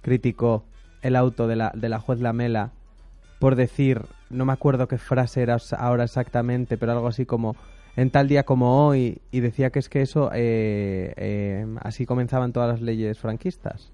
criticó 0.00 0.64
el 1.02 1.14
auto 1.14 1.46
de 1.46 1.56
la 1.56 1.72
de 1.74 1.90
la 1.90 2.00
juez 2.00 2.20
Lamela 2.20 2.72
por 3.38 3.54
decir, 3.54 4.02
no 4.30 4.44
me 4.44 4.52
acuerdo 4.52 4.88
qué 4.88 4.98
frase 4.98 5.42
era 5.42 5.56
ahora 5.76 6.04
exactamente, 6.04 6.76
pero 6.76 6.92
algo 6.92 7.08
así 7.08 7.26
como 7.26 7.56
en 7.96 8.10
tal 8.10 8.28
día 8.28 8.44
como 8.44 8.86
hoy 8.86 9.18
y 9.32 9.40
decía 9.40 9.70
que 9.70 9.78
es 9.78 9.88
que 9.88 10.02
eso 10.02 10.30
eh, 10.32 11.12
eh, 11.16 11.66
así 11.80 12.06
comenzaban 12.06 12.52
todas 12.52 12.68
las 12.68 12.80
leyes 12.80 13.18
franquistas. 13.18 13.90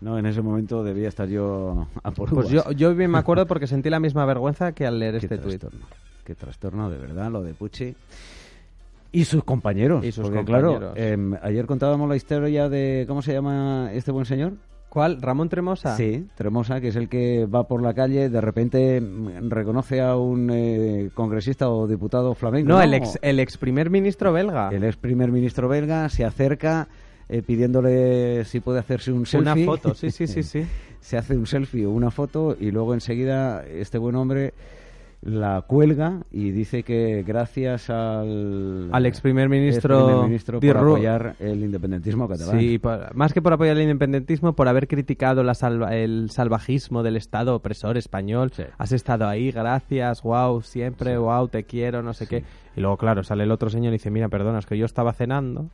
No, 0.00 0.18
en 0.18 0.26
ese 0.26 0.42
momento 0.42 0.84
debía 0.84 1.08
estar 1.08 1.28
yo 1.28 1.88
a 2.02 2.10
por 2.12 2.30
Pues 2.30 2.48
yo, 2.50 2.70
yo 2.72 2.94
bien 2.94 3.10
me 3.10 3.18
acuerdo 3.18 3.46
porque 3.46 3.66
sentí 3.66 3.90
la 3.90 4.00
misma 4.00 4.24
vergüenza 4.24 4.72
que 4.72 4.86
al 4.86 4.98
leer 4.98 5.16
este 5.16 5.38
tuit. 5.38 5.64
Qué 6.24 6.34
trastorno, 6.34 6.88
de 6.88 6.98
verdad, 6.98 7.30
lo 7.30 7.42
de 7.42 7.54
Pucci. 7.54 7.94
Y 9.12 9.24
sus 9.24 9.42
compañeros. 9.42 10.04
Y 10.04 10.12
sus 10.12 10.22
porque, 10.22 10.38
compañeros. 10.38 10.78
claro, 10.78 10.96
em, 10.96 11.34
ayer 11.42 11.66
contábamos 11.66 12.08
la 12.08 12.14
historia 12.14 12.68
de. 12.68 13.04
¿Cómo 13.08 13.22
se 13.22 13.32
llama 13.32 13.90
este 13.92 14.12
buen 14.12 14.24
señor? 14.24 14.52
¿Cuál? 14.90 15.22
¿Ramón 15.22 15.48
Tremosa? 15.48 15.96
Sí, 15.96 16.26
Tremosa, 16.34 16.80
que 16.80 16.88
es 16.88 16.96
el 16.96 17.08
que 17.08 17.46
va 17.46 17.68
por 17.68 17.80
la 17.80 17.94
calle, 17.94 18.28
de 18.28 18.40
repente 18.40 19.00
mm, 19.00 19.48
reconoce 19.48 20.00
a 20.00 20.16
un 20.16 20.50
eh, 20.52 21.10
congresista 21.14 21.70
o 21.70 21.86
diputado 21.86 22.34
flamenco. 22.34 22.68
No, 22.68 22.82
El, 22.82 22.94
ex, 22.94 23.16
el 23.22 23.38
ex 23.38 23.56
primer 23.56 23.88
ministro 23.88 24.32
belga. 24.32 24.68
El 24.72 24.82
ex 24.82 24.96
primer 24.96 25.30
ministro 25.30 25.68
belga 25.68 26.08
se 26.08 26.24
acerca 26.24 26.88
eh, 27.28 27.40
pidiéndole 27.40 28.44
si 28.44 28.58
puede 28.58 28.80
hacerse 28.80 29.12
un 29.12 29.26
selfie. 29.26 29.62
Una 29.62 29.64
foto, 29.64 29.94
sí, 29.94 30.10
sí, 30.10 30.26
sí, 30.26 30.42
sí. 30.42 30.66
Se 30.98 31.16
hace 31.16 31.36
un 31.36 31.46
selfie 31.46 31.86
o 31.86 31.90
una 31.90 32.10
foto 32.10 32.56
y 32.58 32.72
luego 32.72 32.92
enseguida 32.92 33.64
este 33.64 33.96
buen 33.96 34.16
hombre 34.16 34.54
la 35.22 35.62
cuelga 35.62 36.22
y 36.30 36.50
dice 36.50 36.82
que 36.82 37.22
gracias 37.26 37.90
al, 37.90 38.88
al 38.90 39.06
ex 39.06 39.20
primer 39.20 39.50
ministro, 39.50 40.26
por 40.60 40.76
apoyar 40.76 41.36
el 41.40 41.62
independentismo 41.62 42.26
catalán. 42.26 42.58
Sí, 42.58 42.80
más 43.14 43.34
que 43.34 43.42
por 43.42 43.52
apoyar 43.52 43.76
el 43.76 43.82
independentismo, 43.82 44.54
por 44.54 44.68
haber 44.68 44.88
criticado 44.88 45.42
la 45.42 45.52
el 45.90 46.30
salvajismo 46.30 47.02
del 47.02 47.16
Estado 47.16 47.54
opresor 47.54 47.98
español. 47.98 48.50
Has 48.78 48.92
estado 48.92 49.28
ahí, 49.28 49.50
gracias, 49.50 50.22
wow, 50.22 50.62
siempre, 50.62 51.18
wow, 51.18 51.48
te 51.48 51.64
quiero, 51.64 52.02
no 52.02 52.14
sé 52.14 52.26
qué. 52.26 52.44
Y 52.76 52.80
luego, 52.80 52.96
claro, 52.96 53.22
sale 53.22 53.44
el 53.44 53.50
otro 53.50 53.68
señor 53.68 53.92
y 53.92 53.96
dice, 53.96 54.10
mira, 54.10 54.28
perdona, 54.28 54.58
es 54.58 54.66
que 54.66 54.78
yo 54.78 54.86
estaba 54.86 55.12
cenando 55.12 55.68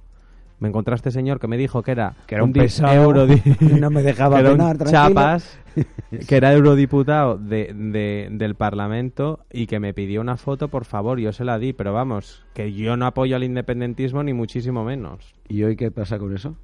me 0.58 0.68
encontraste 0.68 1.10
señor 1.10 1.38
que 1.38 1.48
me 1.48 1.56
dijo 1.56 1.82
que 1.82 1.92
era 1.92 2.14
que 2.26 2.34
era 2.34 2.44
un, 2.44 2.52
pesado. 2.52 3.26
no 3.60 3.90
me 3.90 4.02
dejaba 4.02 4.40
cenar, 4.42 4.78
chapas 4.84 5.58
que 6.28 6.36
era 6.36 6.52
eurodiputado 6.52 7.36
de, 7.36 8.28
del 8.30 8.54
Parlamento 8.54 9.40
y 9.52 9.66
que 9.66 9.80
me 9.80 9.92
pidió 9.92 10.20
una 10.20 10.36
foto 10.36 10.68
por 10.68 10.84
favor 10.84 11.18
yo 11.18 11.32
se 11.32 11.44
la 11.44 11.58
di 11.58 11.72
pero 11.72 11.92
vamos 11.92 12.44
que 12.54 12.72
yo 12.72 12.96
no 12.96 13.06
apoyo 13.06 13.36
al 13.36 13.44
independentismo 13.44 14.22
ni 14.22 14.32
muchísimo 14.32 14.84
menos. 14.84 15.34
Y 15.48 15.62
hoy 15.62 15.76
qué 15.76 15.90
pasa 15.90 16.18
con 16.18 16.34
eso 16.34 16.56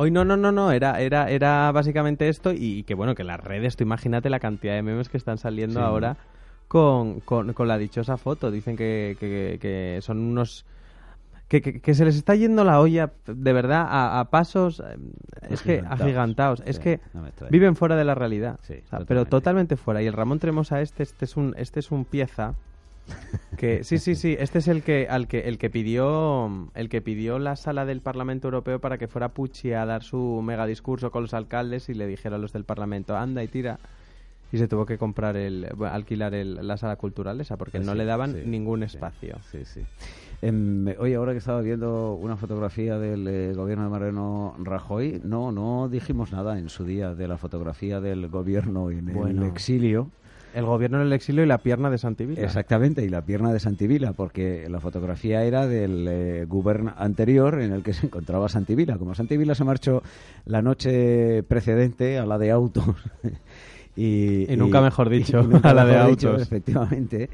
Hoy 0.00 0.12
no, 0.12 0.24
no, 0.24 0.36
no, 0.36 0.52
no, 0.52 0.70
era, 0.70 1.00
era, 1.00 1.28
era 1.28 1.72
básicamente 1.72 2.28
esto 2.28 2.52
y 2.52 2.84
que 2.84 2.94
bueno, 2.94 3.16
que 3.16 3.24
las 3.24 3.40
redes, 3.40 3.74
tú 3.74 3.82
imagínate 3.82 4.30
la 4.30 4.38
cantidad 4.38 4.74
de 4.74 4.82
memes 4.82 5.08
que 5.08 5.16
están 5.16 5.38
saliendo 5.38 5.80
ahora 5.80 6.16
con, 6.68 7.18
con, 7.18 7.52
con, 7.52 7.66
la 7.66 7.78
dichosa 7.78 8.16
foto. 8.16 8.52
Dicen 8.52 8.76
que, 8.76 9.16
que, 9.18 9.58
que 9.60 9.98
son 10.00 10.20
unos 10.20 10.66
que, 11.48 11.94
se 11.94 12.04
les 12.04 12.16
está 12.16 12.34
yendo 12.34 12.62
la 12.62 12.78
olla 12.80 13.10
de 13.26 13.52
verdad 13.54 13.86
a, 13.88 14.22
pasos 14.30 14.80
eh, 14.80 14.96
es 15.48 15.62
que 15.62 15.82
agigantados. 15.88 16.62
es 16.66 16.78
que 16.78 17.00
viven 17.50 17.74
fuera 17.74 17.96
de 17.96 18.04
la 18.04 18.14
realidad. 18.14 18.60
Pero 19.06 19.24
totalmente. 19.24 19.76
fuera. 19.76 20.02
Y 20.02 20.06
el 20.06 20.12
Ramón 20.12 20.38
Tremosa 20.38 20.82
este 20.82 21.02
este 21.02 21.24
es 21.24 21.36
un 21.36 21.54
este 21.56 21.80
es 21.80 21.90
un 21.90 22.04
pieza 22.04 22.54
que 23.56 23.84
sí 23.84 23.96
sí 23.96 24.14
sí 24.14 24.36
este 24.38 24.58
es 24.58 24.68
el 24.68 24.82
que 24.82 25.06
al 25.08 25.26
que 25.28 25.40
el 25.48 25.56
que 25.56 25.70
pidió 25.70 26.68
el 26.74 26.90
que 26.90 27.00
pidió 27.00 27.38
la 27.38 27.56
sala 27.56 27.86
del 27.86 28.02
Parlamento 28.02 28.48
Europeo 28.48 28.78
para 28.80 28.98
que 28.98 29.08
fuera 29.08 29.30
Pucci 29.30 29.72
a 29.72 29.86
dar 29.86 30.02
su 30.02 30.42
mega 30.44 30.66
discurso 30.66 31.10
con 31.10 31.22
los 31.22 31.32
alcaldes 31.32 31.88
y 31.88 31.94
le 31.94 32.06
dijera 32.06 32.36
a 32.36 32.38
los 32.38 32.52
del 32.52 32.64
Parlamento 32.64 33.16
anda 33.16 33.42
y 33.42 33.48
tira 33.48 33.78
y 34.52 34.58
se 34.58 34.68
tuvo 34.68 34.84
que 34.84 34.98
comprar 34.98 35.36
el 35.38 35.66
alquilar 35.90 36.34
el- 36.34 36.66
la 36.66 36.76
sala 36.76 36.96
cultural 36.96 37.40
esa 37.40 37.56
porque 37.56 37.78
no 37.78 37.92
Sí, 37.92 37.98
le 37.98 38.04
daban 38.04 38.50
ningún 38.50 38.82
espacio. 38.82 39.38
Sí, 39.50 39.64
sí. 39.64 39.86
Em, 40.40 40.86
oye, 41.00 41.16
ahora 41.16 41.32
que 41.32 41.38
estaba 41.38 41.60
viendo 41.62 42.14
una 42.14 42.36
fotografía 42.36 42.96
del 42.98 43.26
eh, 43.26 43.52
gobierno 43.54 43.84
de 43.84 43.90
Mariano 43.90 44.54
Rajoy, 44.62 45.20
no, 45.24 45.50
no 45.50 45.88
dijimos 45.88 46.30
nada 46.32 46.58
en 46.58 46.68
su 46.68 46.84
día 46.84 47.14
de 47.14 47.26
la 47.26 47.36
fotografía 47.38 48.00
del 48.00 48.28
gobierno 48.28 48.90
en 48.90 49.12
Bueno. 49.12 49.42
el 49.44 49.48
exilio. 49.50 50.10
El 50.54 50.64
gobierno 50.64 51.00
en 51.00 51.08
el 51.08 51.12
exilio 51.12 51.42
y 51.42 51.46
la 51.46 51.58
pierna 51.58 51.90
de 51.90 51.98
Santivila. 51.98 52.40
Exactamente, 52.40 53.04
y 53.04 53.08
la 53.08 53.20
pierna 53.22 53.52
de 53.52 53.60
Santivila, 53.60 54.12
porque 54.14 54.66
la 54.70 54.80
fotografía 54.80 55.42
era 55.44 55.66
del 55.66 56.06
eh, 56.08 56.44
gobierno 56.48 56.94
anterior 56.96 57.60
en 57.60 57.72
el 57.72 57.82
que 57.82 57.92
se 57.92 58.06
encontraba 58.06 58.48
Santivila. 58.48 58.96
Como 58.96 59.14
Santivila 59.14 59.54
se 59.54 59.64
marchó 59.64 60.02
la 60.46 60.62
noche 60.62 61.42
precedente 61.42 62.16
a 62.18 62.24
la 62.26 62.38
de 62.38 62.50
autos. 62.52 62.84
y, 63.96 64.50
Y 64.52 64.56
nunca 64.56 64.80
mejor 64.80 65.08
dicho, 65.10 65.40
y 65.40 65.46
nunca 65.48 65.70
a 65.70 65.74
la 65.74 65.84
de 65.84 66.10
dicho, 66.10 66.28
autos. 66.30 66.42
efectivamente, 66.42 67.28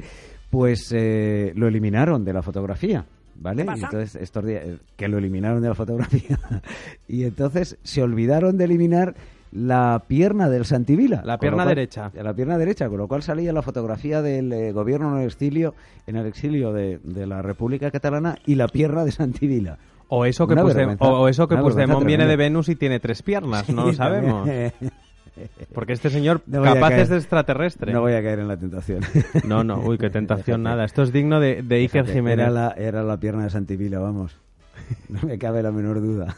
pues 0.55 0.93
eh, 0.93 1.53
lo 1.57 1.67
eliminaron 1.67 2.25
de 2.25 2.33
la 2.33 2.41
fotografía. 2.41 3.05
¿Vale? 3.37 3.67
Y 3.67 3.83
entonces, 3.83 4.15
estos 4.15 4.47
días, 4.47 4.63
eh, 4.65 4.79
que 4.97 5.09
lo 5.09 5.19
eliminaron 5.19 5.61
de 5.61 5.69
la 5.69 5.75
fotografía. 5.75 6.39
y 7.09 7.25
entonces 7.25 7.77
se 7.83 8.05
olvidaron 8.05 8.57
de 8.57 8.65
eliminar 8.67 9.17
la 9.51 10.05
pierna 10.07 10.49
del 10.49 10.65
Santivila. 10.65 11.23
La 11.25 11.39
pierna 11.39 11.65
cual- 11.65 11.75
derecha. 11.75 12.13
la 12.15 12.33
pierna 12.35 12.57
derecha, 12.57 12.89
con 12.89 12.99
lo 12.99 13.09
cual 13.09 13.25
salía 13.25 13.53
la 13.53 13.63
fotografía 13.63 14.23
del 14.23 14.53
eh, 14.53 14.71
gobierno 14.71 15.13
en 15.17 15.23
el 15.23 15.27
exilio, 15.27 15.75
en 16.07 16.15
el 16.15 16.27
exilio 16.27 16.73
de, 16.73 17.01
de 17.03 17.27
la 17.27 17.43
República 17.43 17.91
Catalana 17.91 18.37
y 18.47 18.55
la 18.55 18.69
pierna 18.69 19.05
de 19.05 19.11
Santivila. 19.11 19.79
O 20.07 20.25
eso 20.25 20.47
que, 20.47 20.55
vergüenza, 20.55 21.05
o 21.05 21.27
eso 21.27 21.49
que 21.49 21.57
Puigdemont 21.57 22.07
viene 22.07 22.27
de. 22.29 22.37
Venus 22.37 22.69
y 22.69 22.77
tiene 22.77 23.01
tres 23.01 23.23
piernas, 23.23 23.69
no 23.71 23.87
lo 23.87 23.93
sabemos. 23.93 24.49
Porque 25.75 25.93
este 25.93 26.11
señor 26.11 26.43
No 26.47 26.63
capaz 26.63 26.91
caer. 26.91 27.01
es 27.01 27.09
de 27.09 27.17
extraterrestre. 27.17 27.93
No 27.93 28.01
voy 28.03 28.13
a 28.13 28.23
caer 28.23 28.39
en 28.39 28.49
la 28.49 28.57
tentación. 28.57 29.01
No, 29.47 29.65
no, 29.65 29.81
uy, 29.81 29.99
qué 29.99 30.11
tentación 30.11 30.63
Déjate. 30.63 30.75
nada. 30.77 30.85
Esto 30.85 31.03
es 31.03 31.13
digno 31.13 31.41
de, 31.41 31.63
de 31.63 31.77
Iker 31.77 32.07
Jiménez. 32.07 32.45
Era 32.45 32.51
la, 32.51 32.71
era 32.77 33.03
la 33.03 33.17
pierna 33.19 33.45
de 33.45 33.51
Santivila, 33.51 33.99
vamos. 33.99 34.37
No 35.09 35.21
me 35.23 35.39
cabe 35.39 35.63
la 35.63 35.71
menor 35.73 36.01
duda. 36.01 36.35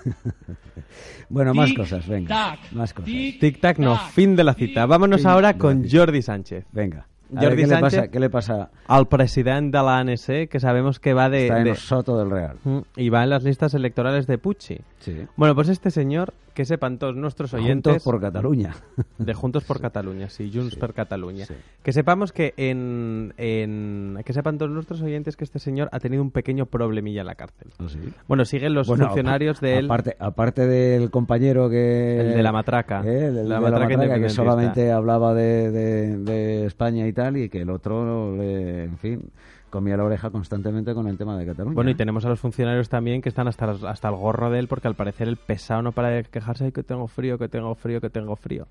bueno, 1.28 1.52
más 1.54 1.72
cosas, 1.72 2.06
venga. 2.06 2.56
Más 2.72 2.92
cosas. 2.92 3.10
Tic-tac, 3.10 3.78
no, 3.78 3.96
fin 4.12 4.36
de 4.36 4.44
la 4.44 4.54
cita. 4.54 4.86
Vámonos 4.86 5.20
Fin 5.22 5.30
ahora 5.30 5.54
con. 5.58 5.88
Jordi 5.88 6.22
Sánchez. 6.22 6.64
Venga. 6.72 7.06
A 7.34 7.40
Jordi 7.40 7.46
ver, 7.48 7.56
¿qué, 7.56 7.62
le 7.62 7.66
Sánchez. 7.68 7.98
pasa, 8.00 8.08
¿Qué 8.10 8.20
le 8.20 8.30
pasa? 8.30 8.70
Al 8.86 9.08
presidente 9.08 9.76
de 9.78 9.82
la 9.82 9.98
ANC, 9.98 10.48
que 10.48 10.60
sabemos 10.60 11.00
que 11.00 11.12
va 11.12 11.28
de... 11.28 11.44
Está 11.46 11.58
en 11.58 11.64
de- 11.64 11.70
el 11.70 11.76
soto 11.76 12.16
del 12.18 12.30
Real. 12.30 12.56
Y 12.94 13.08
va 13.08 13.24
en 13.24 13.30
las 13.30 13.42
listas 13.42 13.74
electorales 13.74 14.28
de 14.28 14.38
Pucci. 14.38 14.78
Sí. 15.00 15.26
Bueno, 15.36 15.54
pues 15.54 15.68
este 15.68 15.90
señor, 15.90 16.32
que 16.54 16.64
sepan 16.64 16.98
todos 16.98 17.14
nuestros 17.14 17.52
oyentes... 17.54 17.92
Juntos 17.92 18.02
por 18.02 18.20
Cataluña. 18.20 18.74
De 19.18 19.34
Juntos 19.34 19.62
por 19.64 19.80
Cataluña, 19.82 20.28
sí, 20.30 20.50
Junts 20.52 20.74
Sí, 20.74 20.80
per 20.80 20.94
Cataluña. 20.94 21.46
Que 21.82 21.92
sepamos 21.92 22.32
que 22.32 22.54
en, 22.56 23.34
en- 23.36 24.18
Que 24.24 24.32
sepan 24.32 24.58
todos 24.58 24.72
nuestros 24.72 25.00
oyentes 25.02 25.36
que 25.36 25.44
este 25.44 25.58
señor 25.58 25.88
ha 25.92 26.00
tenido 26.00 26.22
un 26.22 26.30
pequeño 26.30 26.66
problemilla 26.66 27.20
en 27.20 27.26
la 27.26 27.34
cárcel. 27.34 27.68
¿Oh, 27.78 27.88
sí? 27.88 27.98
Bueno, 28.26 28.44
siguen 28.44 28.74
los 28.74 28.88
Bueno, 28.88 29.06
funcionarios 29.06 29.60
de 29.60 29.78
él... 29.78 29.84
Aparte, 29.84 30.16
aparte 30.18 30.66
del 30.66 31.10
compañero 31.10 31.68
que... 31.70 32.20
El 32.20 32.34
de 32.34 32.42
la 32.42 32.52
matraca. 32.52 33.02
Eh, 33.04 33.26
el 33.26 33.34
de 33.34 33.44
La 33.44 33.60
matraca 33.60 33.96
matraca, 33.96 34.20
que 34.20 34.28
solamente 34.30 34.90
hablaba 34.90 35.34
de, 35.34 35.70
de- 35.70 36.16
de 36.18 36.66
España 36.66 37.06
y 37.06 37.12
tal, 37.12 37.36
y 37.36 37.48
que 37.48 37.60
el 37.60 37.70
otro, 37.70 38.34
le- 38.36 38.84
en 38.84 38.98
fin, 38.98 39.30
comía 39.70 39.96
la 39.96 40.04
oreja 40.04 40.30
constantemente 40.30 40.94
con 40.94 41.08
el 41.08 41.16
tema 41.18 41.37
de 41.37 41.46
Cataluña. 41.46 41.75
Bueno, 41.75 41.90
y 41.90 41.94
tenemos 41.94 42.25
a 42.25 42.28
los 42.28 42.40
funcionarios 42.40 42.88
también 42.88 43.20
que 43.23 43.28
están 43.28 43.49
hasta, 43.49 43.70
hasta 43.88 44.08
el 44.08 44.14
gorro 44.16 44.50
de 44.50 44.58
él 44.58 44.68
porque 44.68 44.88
al 44.88 44.94
parecer 44.94 45.28
el 45.28 45.37
pesado 45.37 45.82
no 45.82 45.92
para 45.92 46.08
de 46.11 46.25
quejarse 46.25 46.64
"Ay, 46.66 46.73
que 46.73 46.82
tengo 46.82 47.06
frío, 47.08 47.38
que 47.38 47.49
tengo 47.49 47.75
frío, 47.75 48.00
que 48.00 48.11
tengo 48.11 48.37
frío. 48.37 48.66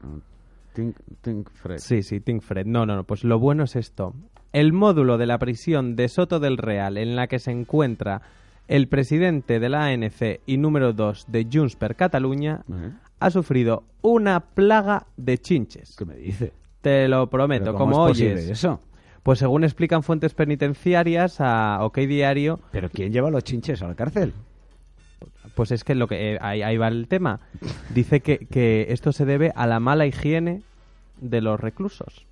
Think, 0.74 0.96
think 1.22 1.50
Fred. 1.52 1.78
Sí, 1.78 2.04
sí, 2.04 2.20
Think 2.20 2.42
Fred. 2.42 2.66
No, 2.66 2.86
no, 2.86 2.96
no. 2.96 3.04
Pues 3.04 3.24
lo 3.24 3.40
bueno 3.40 3.64
es 3.64 3.76
esto. 3.76 4.14
El 4.52 4.74
módulo 4.74 5.18
de 5.18 5.26
la 5.26 5.38
prisión 5.38 5.96
de 5.96 6.08
Soto 6.10 6.40
del 6.40 6.58
Real 6.58 6.98
en 6.98 7.16
la 7.16 7.28
que 7.28 7.40
se 7.40 7.52
encuentra 7.52 8.22
el 8.68 8.88
presidente 8.88 9.60
de 9.60 9.70
la 9.70 9.86
ANC 9.86 10.42
y 10.46 10.58
número 10.58 10.92
2 10.92 11.26
de 11.30 11.48
Junts 11.52 11.76
per 11.76 11.96
Cataluña 11.96 12.64
ha 13.20 13.30
sufrido 13.30 13.84
una 14.02 14.40
plaga 14.40 15.06
de 15.18 15.38
chinches. 15.38 15.96
¿Qué 15.96 16.04
me 16.06 16.16
dice? 16.16 16.52
Te 16.82 17.08
lo 17.08 17.28
prometo, 17.30 17.66
¿Pero 17.66 17.78
como 17.78 17.98
oyes. 18.04 18.50
eso? 18.50 18.80
Pues 19.26 19.40
según 19.40 19.64
explican 19.64 20.04
fuentes 20.04 20.36
penitenciarias 20.36 21.42
a 21.42 21.80
OK 21.82 21.98
Diario, 21.98 22.60
¿Pero 22.72 22.92
quién 22.92 23.12
lleva 23.12 23.32
los 23.32 23.44
chinches 23.44 23.82
a 23.82 23.88
la 23.88 23.96
cárcel? 23.96 24.36
pues 25.56 25.72
es 25.72 25.84
que 25.84 25.96
lo 25.96 26.08
que 26.08 26.34
eh, 26.34 26.38
ahí, 26.42 26.62
ahí 26.62 26.78
va 26.78 26.90
el 26.90 27.08
tema. 27.08 27.40
Dice 27.90 28.20
que, 28.20 28.46
que 28.46 28.86
esto 28.90 29.12
se 29.14 29.26
debe 29.26 29.52
a 29.56 29.66
la 29.66 29.80
mala 29.80 30.06
higiene 30.06 30.62
de 31.20 31.42
los 31.42 31.60
reclusos. 31.60 32.28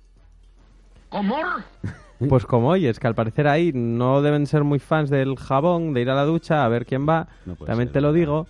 Pues 2.28 2.46
como 2.46 2.68
oyes, 2.68 3.00
que 3.00 3.08
al 3.08 3.16
parecer 3.16 3.48
ahí 3.48 3.72
no 3.74 4.22
deben 4.22 4.46
ser 4.46 4.62
muy 4.62 4.78
fans 4.78 5.10
del 5.10 5.36
jabón, 5.36 5.94
de 5.94 6.00
ir 6.00 6.10
a 6.10 6.14
la 6.14 6.24
ducha, 6.24 6.64
a 6.64 6.68
ver 6.68 6.86
quién 6.86 7.08
va, 7.08 7.26
No 7.44 7.56
también 7.56 7.88
ser, 7.88 7.94
te 7.94 8.00
lo 8.00 8.12
digo. 8.12 8.46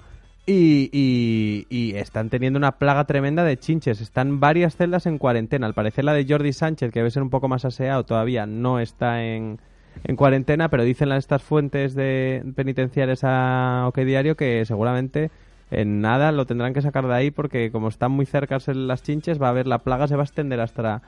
Y, 0.46 0.90
y- 0.92 1.66
y 1.70 1.94
están 1.96 2.28
teniendo 2.28 2.58
una 2.58 2.72
plaga 2.72 3.04
tremenda 3.04 3.44
de 3.44 3.56
chinches. 3.56 4.00
Están 4.02 4.40
varias 4.40 4.76
celdas 4.76 5.06
en 5.06 5.16
cuarentena. 5.18 5.66
Al 5.66 5.72
parecer 5.74 6.04
la 6.04 6.12
de 6.12 6.26
Jordi 6.28 6.52
Sánchez, 6.52 6.92
que 6.92 6.98
debe 7.00 7.10
ser 7.10 7.22
un 7.22 7.30
poco 7.30 7.48
más 7.48 7.64
aseado, 7.64 8.04
todavía 8.04 8.44
no 8.44 8.78
está 8.78 9.24
en, 9.24 9.58
en 10.04 10.16
cuarentena, 10.16 10.68
pero 10.68 10.82
dicen 10.84 11.08
las- 11.08 11.20
estas 11.24 11.42
fuentes 11.42 11.94
de 11.94 12.42
penitenciarias 12.54 13.20
a 13.24 13.84
OK 13.88 13.98
Diario 14.00 14.36
que 14.36 14.64
seguramente 14.66 15.30
en 15.70 16.02
nada 16.02 16.30
lo 16.30 16.44
tendrán 16.44 16.74
que 16.74 16.82
sacar 16.82 17.06
de 17.06 17.14
ahí 17.14 17.30
porque 17.30 17.70
como 17.72 17.88
están 17.88 18.12
muy 18.12 18.26
cerca 18.26 18.58
las 18.74 19.02
chinches, 19.02 19.40
va 19.40 19.46
a 19.46 19.50
haber 19.50 19.66
la 19.66 19.78
plaga, 19.78 20.06
se 20.08 20.14
va 20.14 20.22
a 20.22 20.26
extender 20.26 20.60
hasta, 20.60 21.00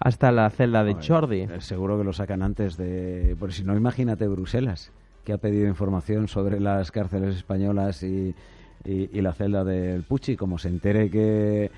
hasta 0.00 0.30
la 0.32 0.50
celda 0.50 0.84
de 0.84 0.92
Jordi. 1.08 1.40
eh, 1.40 1.60
Seguro 1.60 1.96
que 1.96 2.04
lo 2.04 2.12
sacan 2.12 2.42
antes 2.42 2.76
de... 2.76 3.34
Por 3.40 3.54
si 3.54 3.64
no, 3.64 3.74
imagínate 3.74 4.28
Bruselas, 4.28 4.92
que 5.24 5.32
ha 5.32 5.38
pedido 5.38 5.66
información 5.66 6.28
sobre 6.28 6.60
las 6.60 6.90
cárceles 6.92 7.36
españolas 7.36 8.02
y, 8.02 8.34
y- 8.84 9.18
y 9.18 9.20
la 9.20 9.32
celda 9.32 9.64
del 9.64 10.02
Pucci. 10.04 10.36
Como 10.36 10.58
se 10.58 10.68
entere 10.68 11.10
que 11.10 11.70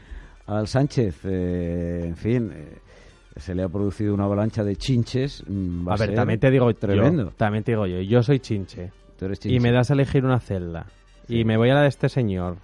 al 0.47 0.67
Sánchez, 0.69 1.21
eh, 1.25 2.03
en 2.07 2.17
fin, 2.17 2.51
eh, 2.53 2.79
se 3.37 3.55
le 3.55 3.63
ha 3.63 3.69
producido 3.69 4.15
una 4.15 4.25
avalancha 4.25 4.63
de 4.63 4.77
chinches, 4.77 5.43
mm, 5.49 5.87
va 5.89 5.93
a, 5.93 5.95
A 5.95 5.99
ver, 5.99 6.09
ser 6.11 6.15
también 6.17 6.41
te 6.41 6.51
digo 6.51 6.73
tremendo. 6.75 7.25
yo, 7.25 7.31
también 7.37 7.65
te 7.65 7.73
digo 7.73 7.87
yo, 7.87 8.01
yo 8.01 8.23
soy 8.23 8.39
chinche 8.41 8.91
Tú 9.19 9.25
eres 9.27 9.45
y 9.47 9.59
me 9.61 9.71
das 9.73 9.91
a 9.91 9.95
elegir 9.95 10.25
una 10.25 10.41
celda 10.41 10.87
Sí. 11.27 11.39
y 11.41 11.45
me 11.45 11.57
voy 11.57 11.71
a 11.71 11.75
la 11.75 11.83
de 11.83 11.89
este 11.89 12.09
señor, 12.09 12.57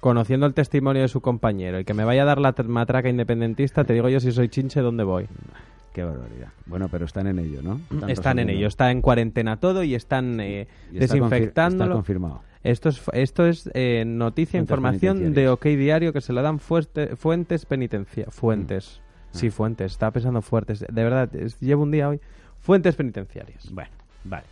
conociendo 0.00 0.46
el 0.46 0.52
testimonio 0.54 1.02
de 1.02 1.08
su 1.08 1.20
compañero 1.20 1.80
y 1.80 1.84
que 1.84 1.94
me 1.94 2.04
vaya 2.04 2.22
a 2.22 2.26
dar 2.26 2.38
la 2.40 2.54
tr- 2.54 2.66
matraca 2.66 3.08
independentista, 3.08 3.84
te 3.84 3.94
digo 3.94 4.08
yo 4.08 4.20
si 4.20 4.30
soy 4.32 4.48
chinche 4.48 4.80
dónde 4.80 5.02
voy. 5.04 5.26
Qué 5.94 6.02
barbaridad. 6.02 6.48
Bueno, 6.66 6.88
pero 6.90 7.04
están 7.06 7.28
en 7.28 7.38
ello, 7.38 7.62
¿no? 7.62 7.80
Están 8.08 8.40
en 8.40 8.50
ello, 8.50 8.66
está 8.66 8.90
en 8.90 9.00
cuarentena 9.00 9.56
todo 9.58 9.82
y 9.84 9.94
están 9.94 10.40
eh, 10.40 10.66
Y 10.92 10.98
está 10.98 11.14
confir- 11.16 11.30
desinfectándolo. 11.30 11.84
Está 11.84 11.94
confirmado. 11.94 12.42
Esto 12.64 12.88
es, 12.88 13.00
esto 13.12 13.46
es 13.46 13.70
eh, 13.74 14.04
noticia, 14.06 14.58
Fuentes 14.58 14.70
información 14.70 15.34
de. 15.34 15.48
OK 15.50 15.64
Diario 15.66 16.12
que 16.12 16.20
se 16.20 16.32
la 16.32 16.42
dan 16.42 16.58
fuerte- 16.58 17.14
fuentes 17.14 17.66
penitenciarias. 17.66 18.34
Fuentes. 18.34 19.00
Mm. 19.32 19.36
Sí, 19.36 19.50
fuentes. 19.50 19.92
Estaba 19.92 20.12
pensando 20.12 20.40
fuertes. 20.42 20.80
De 20.80 21.04
verdad, 21.04 21.34
es- 21.36 21.60
llevo 21.60 21.82
un 21.82 21.90
día 21.90 22.08
hoy. 22.08 22.20
Fuentes 22.60 22.96
penitenciarias. 22.96 23.70
Bueno, 23.70 23.90
vale. 24.24 24.44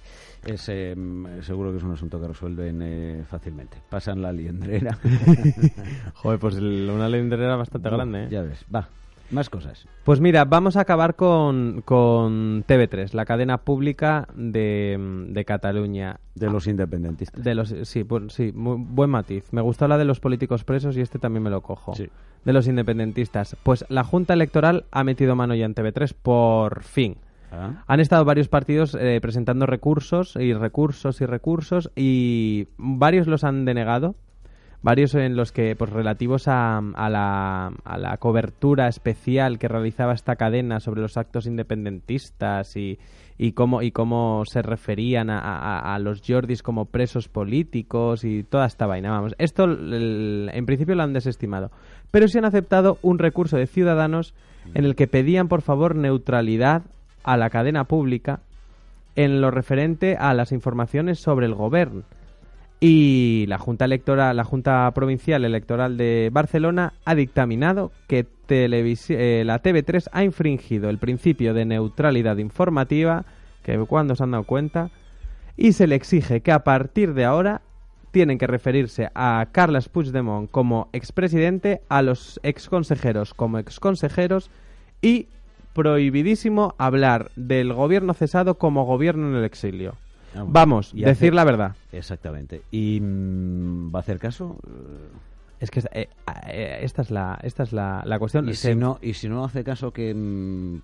Es, 0.45 0.69
eh, 0.69 0.95
seguro 1.43 1.71
que 1.71 1.79
es 1.79 1.83
un 1.85 1.93
asunto 1.93 2.21
que 2.21 2.29
resuelven 2.29 2.81
eh, 2.83 3.23
fácilmente. 3.31 3.79
Pasan 3.89 4.21
la 4.21 4.33
liendrera. 4.33 4.99
Joder, 6.15 6.39
pues 6.39 6.57
el- 6.57 6.91
una 6.93 7.09
lindera 7.09 7.57
bastante 7.57 7.89
grande, 7.89 8.25
¿eh? 8.25 8.29
Ya 8.31 8.43
ves. 8.43 8.65
Va, 8.75 8.89
más 9.33 9.49
cosas. 9.51 9.87
Pues 10.05 10.21
mira, 10.21 10.45
vamos 10.45 10.77
a 10.77 10.81
acabar 10.83 11.17
con, 11.17 11.83
con 11.85 12.65
TV3, 12.67 13.13
la 13.15 13.25
cadena 13.25 13.59
pública 13.59 14.29
de, 14.35 14.99
de 15.29 15.45
Cataluña. 15.45 16.21
De 16.35 16.51
los 16.51 16.67
independentistas. 16.67 17.43
De 17.43 17.55
los, 17.55 17.69
sí, 17.83 18.03
bu- 18.05 18.29
sí, 18.31 18.53
muy- 18.55 18.77
buen 18.79 19.11
matiz. 19.11 19.53
Me 19.53 19.61
gustó 19.61 19.89
la 19.89 19.99
de 19.99 20.05
los 20.05 20.21
políticos 20.21 20.65
presos 20.65 20.97
y 20.97 21.01
este 21.01 21.19
también 21.19 21.43
me 21.43 21.51
lo 21.51 21.61
cojo. 21.63 21.95
Sí. 21.95 22.09
De 22.45 22.53
los 22.53 22.67
independentistas. 22.69 23.57
Pues 23.63 23.85
la 23.89 24.05
Junta 24.05 24.35
Electoral 24.35 24.85
ha 24.91 25.05
metido 25.05 25.37
mano 25.37 25.55
ya 25.55 25.65
en 25.67 25.75
TV3 25.75 26.15
por 26.21 26.83
fin. 26.83 27.17
Ah, 27.53 27.85
Han 27.87 28.01
estado 28.01 28.25
varios 28.25 28.49
partidos 28.49 28.97
eh, 28.99 29.19
presentando 29.21 29.67
recursos 29.67 30.37
y 30.37 30.55
recursos 30.55 31.21
y 31.21 31.27
recursos 31.27 31.91
y 31.95 32.69
varios 32.79 33.27
los 33.27 33.45
han 33.45 33.65
denegado. 33.65 34.15
Varios 34.83 35.15
en 35.15 35.37
los 35.37 35.53
que, 35.53 35.77
pues 35.77 35.91
relativos 35.91 36.49
a, 36.49 36.79
a 36.79 37.09
la, 37.09 37.69
a 37.85 37.99
la 37.99 38.17
cobertura 38.17 38.89
especial 38.89 39.59
que 39.61 39.69
realizaba 39.69 40.13
esta 40.13 40.35
cadena 40.35 40.81
sobre 40.81 41.01
los 41.03 41.17
actos 41.17 41.47
independentistas 41.47 42.77
y, 42.77 42.99
y 43.39 43.53
cómo, 43.53 43.83
y 43.83 43.93
cómo 43.93 44.43
se 44.45 44.61
referían 44.61 45.31
a, 45.31 45.97
los 46.01 46.21
Jordis 46.27 46.65
como 46.65 46.87
presos 46.87 47.29
políticos 47.29 48.25
y 48.25 48.43
toda 48.43 48.67
esta 48.67 48.87
vaina. 48.87 49.13
Vamos, 49.13 49.37
esto 49.39 49.65
el- 49.65 50.51
en 50.53 50.67
principio 50.67 50.97
lo 50.97 51.05
han 51.05 51.13
desestimado. 51.13 51.71
Pero 52.11 52.27
sí 52.27 52.39
han 52.39 52.45
aceptado 52.45 52.99
un 53.03 53.21
recurso 53.21 53.57
de 53.57 53.69
ciudadanos 53.69 54.35
en 54.75 54.85
el 54.85 54.97
que 54.97 55.07
pedían, 55.07 55.47
por 55.47 55.63
favor, 55.63 55.95
neutralidad 55.95 56.83
a 57.23 57.37
la 57.37 57.51
cadena 57.51 57.85
pública 57.85 58.41
en 59.15 59.41
lo 59.41 59.53
referente 59.53 60.17
a 60.17 60.35
las 60.35 60.51
informaciones 60.51 61.21
sobre 61.21 61.47
el 61.47 61.55
gobierno. 61.55 62.03
Y 62.85 63.45
la 63.47 63.59
Junta 63.59 63.85
Electoral, 63.85 64.37
la 64.37 64.43
Junta 64.43 64.91
Provincial 64.93 65.45
Electoral 65.45 65.97
de 65.97 66.31
Barcelona 66.33 66.95
ha 67.05 67.15
dictaminado 67.15 67.93
que 68.09 68.27
eh, 68.49 69.45
la 69.47 69.63
TV3 69.63 70.09
ha 70.11 70.25
infringido 70.25 70.91
el 70.91 70.99
principio 70.99 71.55
de 71.55 71.65
neutralidad 71.65 72.39
informativa, 72.39 73.25
que 73.63 73.79
cuando 73.79 74.17
se 74.17 74.25
han 74.25 74.33
dado 74.33 74.43
cuenta, 74.43 74.91
y 75.57 75.75
se 75.75 75.87
le 75.87 75.95
exige 75.95 76.41
que 76.41 76.51
a 76.51 76.65
partir 76.65 77.15
de 77.15 77.25
ahora 77.25 77.63
tienen 78.11 78.37
que 78.37 78.49
referirse 78.49 79.11
a 79.15 79.47
Carles 79.53 79.89
Puigdemont 79.89 80.51
como 80.51 80.89
expresidente, 80.93 81.83
a 81.89 82.03
los 82.03 82.41
exconsejeros 82.43 83.33
como 83.33 83.59
exconsejeros 83.59 84.51
y 85.01 85.29
prohibidísimo 85.73 86.75
hablar 86.79 87.31
del 87.37 87.75
gobierno 87.75 88.13
cesado 88.13 88.59
como 88.59 88.87
gobierno 88.87 89.29
en 89.29 89.37
el 89.37 89.45
exilio. 89.45 89.95
Ah, 90.35 90.39
bueno. 90.39 90.53
Vamos, 90.53 90.93
Y 90.95 91.03
decir 91.03 91.29
hace- 91.29 91.33
la 91.33 91.45
verdad. 91.45 91.77
Exactamente. 91.93 92.63
¿Y 92.71 93.01
mm, 93.01 93.95
va 93.95 93.99
a 93.99 94.03
hacer 94.03 94.19
caso? 94.19 94.59
Es 95.63 95.71
que 95.71 95.79
eh, 95.93 96.09
eh, 96.49 96.79
esta 96.83 97.03
es 97.03 97.13
la, 97.13 97.39
esta 97.41 97.63
es 97.63 97.73
la, 97.73 98.03
la 98.05 98.19
cuestión. 98.19 98.49
¿Y 98.49 98.55
Se- 98.55 98.73
si, 98.73 98.75
no, 98.75 98.99
¿Y 99.01 99.15
si 99.15 99.29
no 99.29 99.45
hace 99.45 99.63
caso, 99.63 99.93
que 99.93 100.13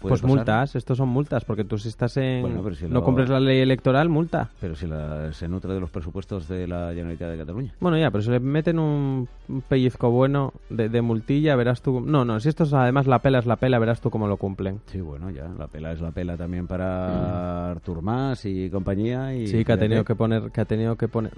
pues 0.00 0.22
multas, 0.22 0.76
estos 0.76 0.98
son 0.98 1.08
multas, 1.08 1.44
porque 1.44 1.64
tú 1.64 1.78
si 1.78 1.88
estás 1.88 2.16
en... 2.16 2.42
Bueno, 2.42 2.60
pero 2.62 2.76
si 2.76 2.84
no 2.84 2.94
lo- 2.94 3.02
cumples 3.02 3.28
la 3.28 3.40
ley 3.40 3.58
electoral, 3.58 4.08
multa. 4.08 4.50
Pero 4.60 4.76
si 4.76 4.86
la- 4.86 5.32
se 5.32 5.48
nutre 5.48 5.74
de 5.74 5.80
los 5.80 5.90
presupuestos 5.90 6.46
de 6.46 6.68
la 6.68 6.90
Generalitat 6.94 7.28
de 7.32 7.38
Cataluña. 7.38 7.74
Bueno, 7.80 7.98
ya, 7.98 8.12
pero 8.12 8.22
si 8.22 8.30
le 8.30 8.38
meten 8.38 8.78
un 8.78 9.26
pellizco 9.68 10.12
bueno 10.12 10.52
de, 10.70 10.88
de 10.88 11.02
multilla, 11.02 11.56
verás 11.56 11.82
tú... 11.82 12.00
No, 12.00 12.24
no, 12.24 12.38
si 12.38 12.48
esto 12.48 12.62
es 12.62 12.72
además 12.72 13.08
la 13.08 13.18
pela 13.18 13.40
es 13.40 13.46
la 13.46 13.56
pela, 13.56 13.80
verás 13.80 14.00
tú 14.00 14.10
cómo 14.10 14.28
lo 14.28 14.36
cumplen. 14.36 14.80
Sí, 14.86 15.00
bueno, 15.00 15.28
ya. 15.30 15.48
La 15.58 15.66
pela 15.66 15.90
es 15.90 16.00
la 16.00 16.12
pela 16.12 16.36
también 16.36 16.68
para 16.68 17.72
Artur 17.72 18.00
Mas 18.00 18.44
y 18.44 18.70
compañía. 18.70 19.34
Y 19.34 19.42
Mm. 19.42 19.46
Sí, 19.48 19.64
que 19.64 19.72
ha 19.72 19.76
tenido 19.78 20.04
que 20.04 20.14
poner... 20.14 20.52
Que 20.52 20.60
ha 20.60 20.64
tenido 20.66 20.94
que 20.94 21.08
poner... 21.08 21.32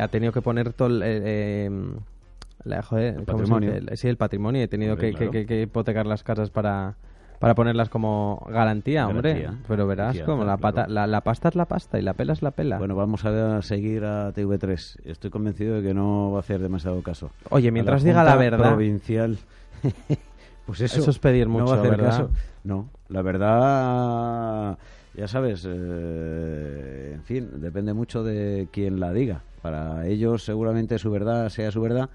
Ha 0.00 0.06
tenido 0.06 0.32
que 0.32 0.42
poner 0.42 0.72
todo 0.72 0.86
el... 0.86 1.02
eh, 1.02 1.20
eh, 1.66 1.70
la- 2.64 2.82
joder, 2.82 3.14
El 3.18 3.24
¿cómo 3.26 3.38
se 3.46 3.50
patrimonio. 3.52 3.72
El- 3.74 3.96
sí, 3.96 4.08
el 4.08 4.16
patrimonio. 4.16 4.62
He 4.62 4.68
tenido 4.68 4.92
Hombre, 4.94 5.10
que, 5.10 5.16
claro. 5.16 5.30
que- 5.32 5.40
que- 5.40 5.46
que 5.46 5.62
hipotecar 5.62 6.06
las 6.06 6.22
casas 6.22 6.50
para... 6.50 6.94
Para 7.38 7.56
ponerlas 7.56 7.88
como 7.88 8.46
garantía, 8.48 9.08
hombre. 9.08 9.34
Garantía. 9.34 9.64
Pero 9.66 9.86
verás 9.88 10.14
Garantía, 10.14 10.24
como 10.26 10.44
la, 10.44 10.56
claro. 10.58 10.60
pata, 10.76 10.86
la, 10.88 11.08
la 11.08 11.22
pasta 11.22 11.48
es 11.48 11.56
la 11.56 11.64
pasta 11.64 11.98
y 11.98 12.02
la 12.02 12.14
pela 12.14 12.34
es 12.34 12.40
la 12.40 12.52
pela. 12.52 12.78
Bueno, 12.78 12.94
vamos 12.94 13.24
a 13.24 13.60
seguir 13.62 14.04
a 14.04 14.32
TV3. 14.32 14.98
Estoy 15.06 15.30
convencido 15.30 15.74
de 15.74 15.82
que 15.82 15.92
no 15.92 16.30
va 16.30 16.36
a 16.36 16.40
hacer 16.40 16.60
demasiado 16.60 17.02
caso. 17.02 17.32
Oye, 17.50 17.72
mientras 17.72 18.04
la 18.04 18.08
diga 18.10 18.22
la 18.22 18.36
verdad... 18.36 18.68
Provincial. 18.68 19.38
pues 20.66 20.82
eso, 20.82 21.00
Eso 21.00 21.10
es 21.10 21.18
pedir 21.18 21.48
no 21.48 21.54
va 21.54 21.60
mucho, 21.62 21.74
a 21.74 21.78
hacer 21.78 21.90
¿verdad? 21.90 22.06
caso. 22.10 22.30
No, 22.62 22.88
la 23.08 23.22
verdad, 23.22 24.78
ya 25.16 25.26
sabes, 25.26 25.66
eh, 25.68 27.12
en 27.14 27.22
fin, 27.24 27.48
depende 27.60 27.92
mucho 27.92 28.22
de 28.22 28.68
quien 28.70 29.00
la 29.00 29.12
diga. 29.12 29.42
Para 29.62 30.06
ellos 30.06 30.44
seguramente 30.44 30.98
su 30.98 31.10
verdad 31.10 31.48
sea 31.48 31.70
su 31.70 31.80
verdad 31.80 32.08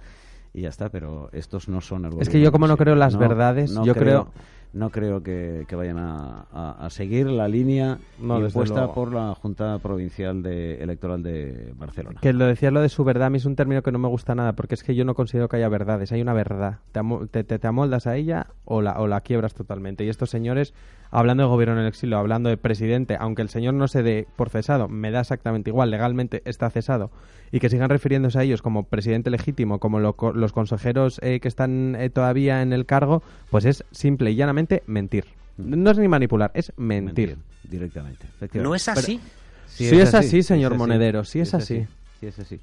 y 0.58 0.62
ya 0.62 0.70
está, 0.70 0.89
pero 0.89 1.30
estos 1.34 1.70
no 1.70 1.82
son 1.82 2.06
el 2.06 2.20
Es 2.20 2.30
que 2.30 2.41
yo 2.41 2.52
como 2.52 2.65
no 2.67 2.78
creo 2.78 2.96
las 2.96 3.15
verdades, 3.15 3.72
yo 3.86 3.93
creo- 3.93 4.32
no 4.78 4.90
creo 4.92 5.22
que, 5.24 5.66
que 5.68 5.76
vayan 5.76 5.98
a, 5.98 6.46
a- 6.52 6.86
a 6.86 6.90
seguir 6.90 7.28
la 7.28 7.48
línea 7.48 7.98
No, 8.20 8.40
impuesta 8.40 8.94
por 8.94 9.13
la 9.13 9.34
Junta 9.36 9.80
Provincial 9.80 10.42
de, 10.44 10.76
Electoral 10.82 11.24
de 11.24 11.74
Barcelona. 11.76 12.20
Que 12.22 12.34
lo 12.34 12.46
decías 12.46 12.72
lo 12.72 12.82
de 12.82 12.90
su 12.90 13.04
verdad, 13.04 13.28
a 13.28 13.30
mí 13.30 13.38
es 13.38 13.46
un 13.46 13.56
término 13.56 13.82
que 13.82 13.92
no 13.92 14.00
me 14.00 14.08
gusta 14.08 14.36
nada, 14.36 14.54
porque 14.54 14.76
es 14.76 14.84
que 14.84 14.96
yo 14.96 15.04
no 15.06 15.16
considero 15.16 15.50
que 15.50 15.58
haya 15.58 15.70
verdades, 15.70 16.12
hay 16.12 16.22
una 16.22 16.34
verdad. 16.34 16.80
Te, 16.92 17.02
te, 17.32 17.44
te- 17.44 17.60
te 17.60 17.68
amoldas 17.68 18.08
a 18.08 18.16
ella 18.16 18.48
o 18.66 18.82
la, 18.82 19.00
o 19.00 19.08
la 19.08 19.22
quiebras 19.22 19.54
totalmente. 19.54 20.04
Y 20.06 20.10
estos 20.10 20.30
señores, 20.30 20.74
hablando 21.12 21.44
de 21.44 21.50
gobierno 21.50 21.76
en 21.76 21.82
el 21.82 21.88
exilio, 21.88 22.18
hablando 22.18 22.50
de 22.50 22.58
presidente, 22.58 23.18
aunque 23.20 23.42
el 23.42 23.50
señor 23.50 23.74
no 23.74 23.88
se 23.88 24.04
dé 24.04 24.28
por 24.36 24.50
cesado, 24.50 24.88
me 24.88 25.12
da 25.12 25.22
exactamente 25.22 25.70
igual, 25.70 25.92
legalmente 25.92 26.42
está 26.46 26.70
cesado, 26.70 27.12
y 27.52 27.60
que 27.60 27.70
sigan 27.70 27.90
refiriéndose 27.90 28.40
a 28.40 28.44
ellos 28.44 28.62
como 28.62 28.84
presidente 28.84 29.30
legítimo, 29.30 29.80
como 29.80 30.00
lo 30.00 30.16
los 30.36 30.52
consejeros 30.52 31.20
eh, 31.24 31.40
que 31.40 31.48
están 31.48 31.96
eh, 31.98 32.10
todavía 32.10 32.62
en 32.62 32.74
el 32.74 32.86
cargo, 32.86 33.24
pues 33.50 33.63
es 33.66 33.86
simple 33.92 34.32
y 34.32 34.36
llanamente 34.36 34.66
mentir. 34.88 35.25
No 35.58 35.89
es 35.91 35.97
ni 35.97 36.08
manipular, 36.08 36.51
es 36.53 36.71
mentir. 36.77 37.38
directamente. 37.63 38.25
efectivamente. 38.27 38.60
¿No 38.69 38.75
es 38.75 38.88
así? 38.88 39.19
Sí 39.67 39.86
es 39.99 40.13
así, 40.13 40.43
señor 40.43 40.75
Monedero, 40.75 41.23
sí 41.23 41.39
es 41.39 41.53
así. 41.53 41.86
Sí 42.19 42.25
es 42.27 42.39
así. 42.39 42.60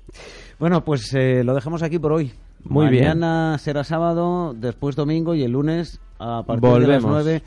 Bueno, 0.58 0.84
pues 0.84 1.12
eh, 1.14 1.42
lo 1.44 1.54
dejamos 1.54 1.82
aquí 1.82 1.98
por 1.98 2.12
hoy. 2.12 2.32
Muy 2.64 2.88
bien. 2.88 3.04
Mañana 3.04 3.58
será 3.58 3.84
sábado, 3.84 4.54
después 4.56 4.96
domingo 4.96 5.34
y 5.34 5.42
el 5.44 5.52
lunes 5.52 6.00
a 6.18 6.42
partir 6.46 6.68
Volvemos. 6.70 6.86
de 6.88 6.92
las 6.92 7.02
9 7.04 7.42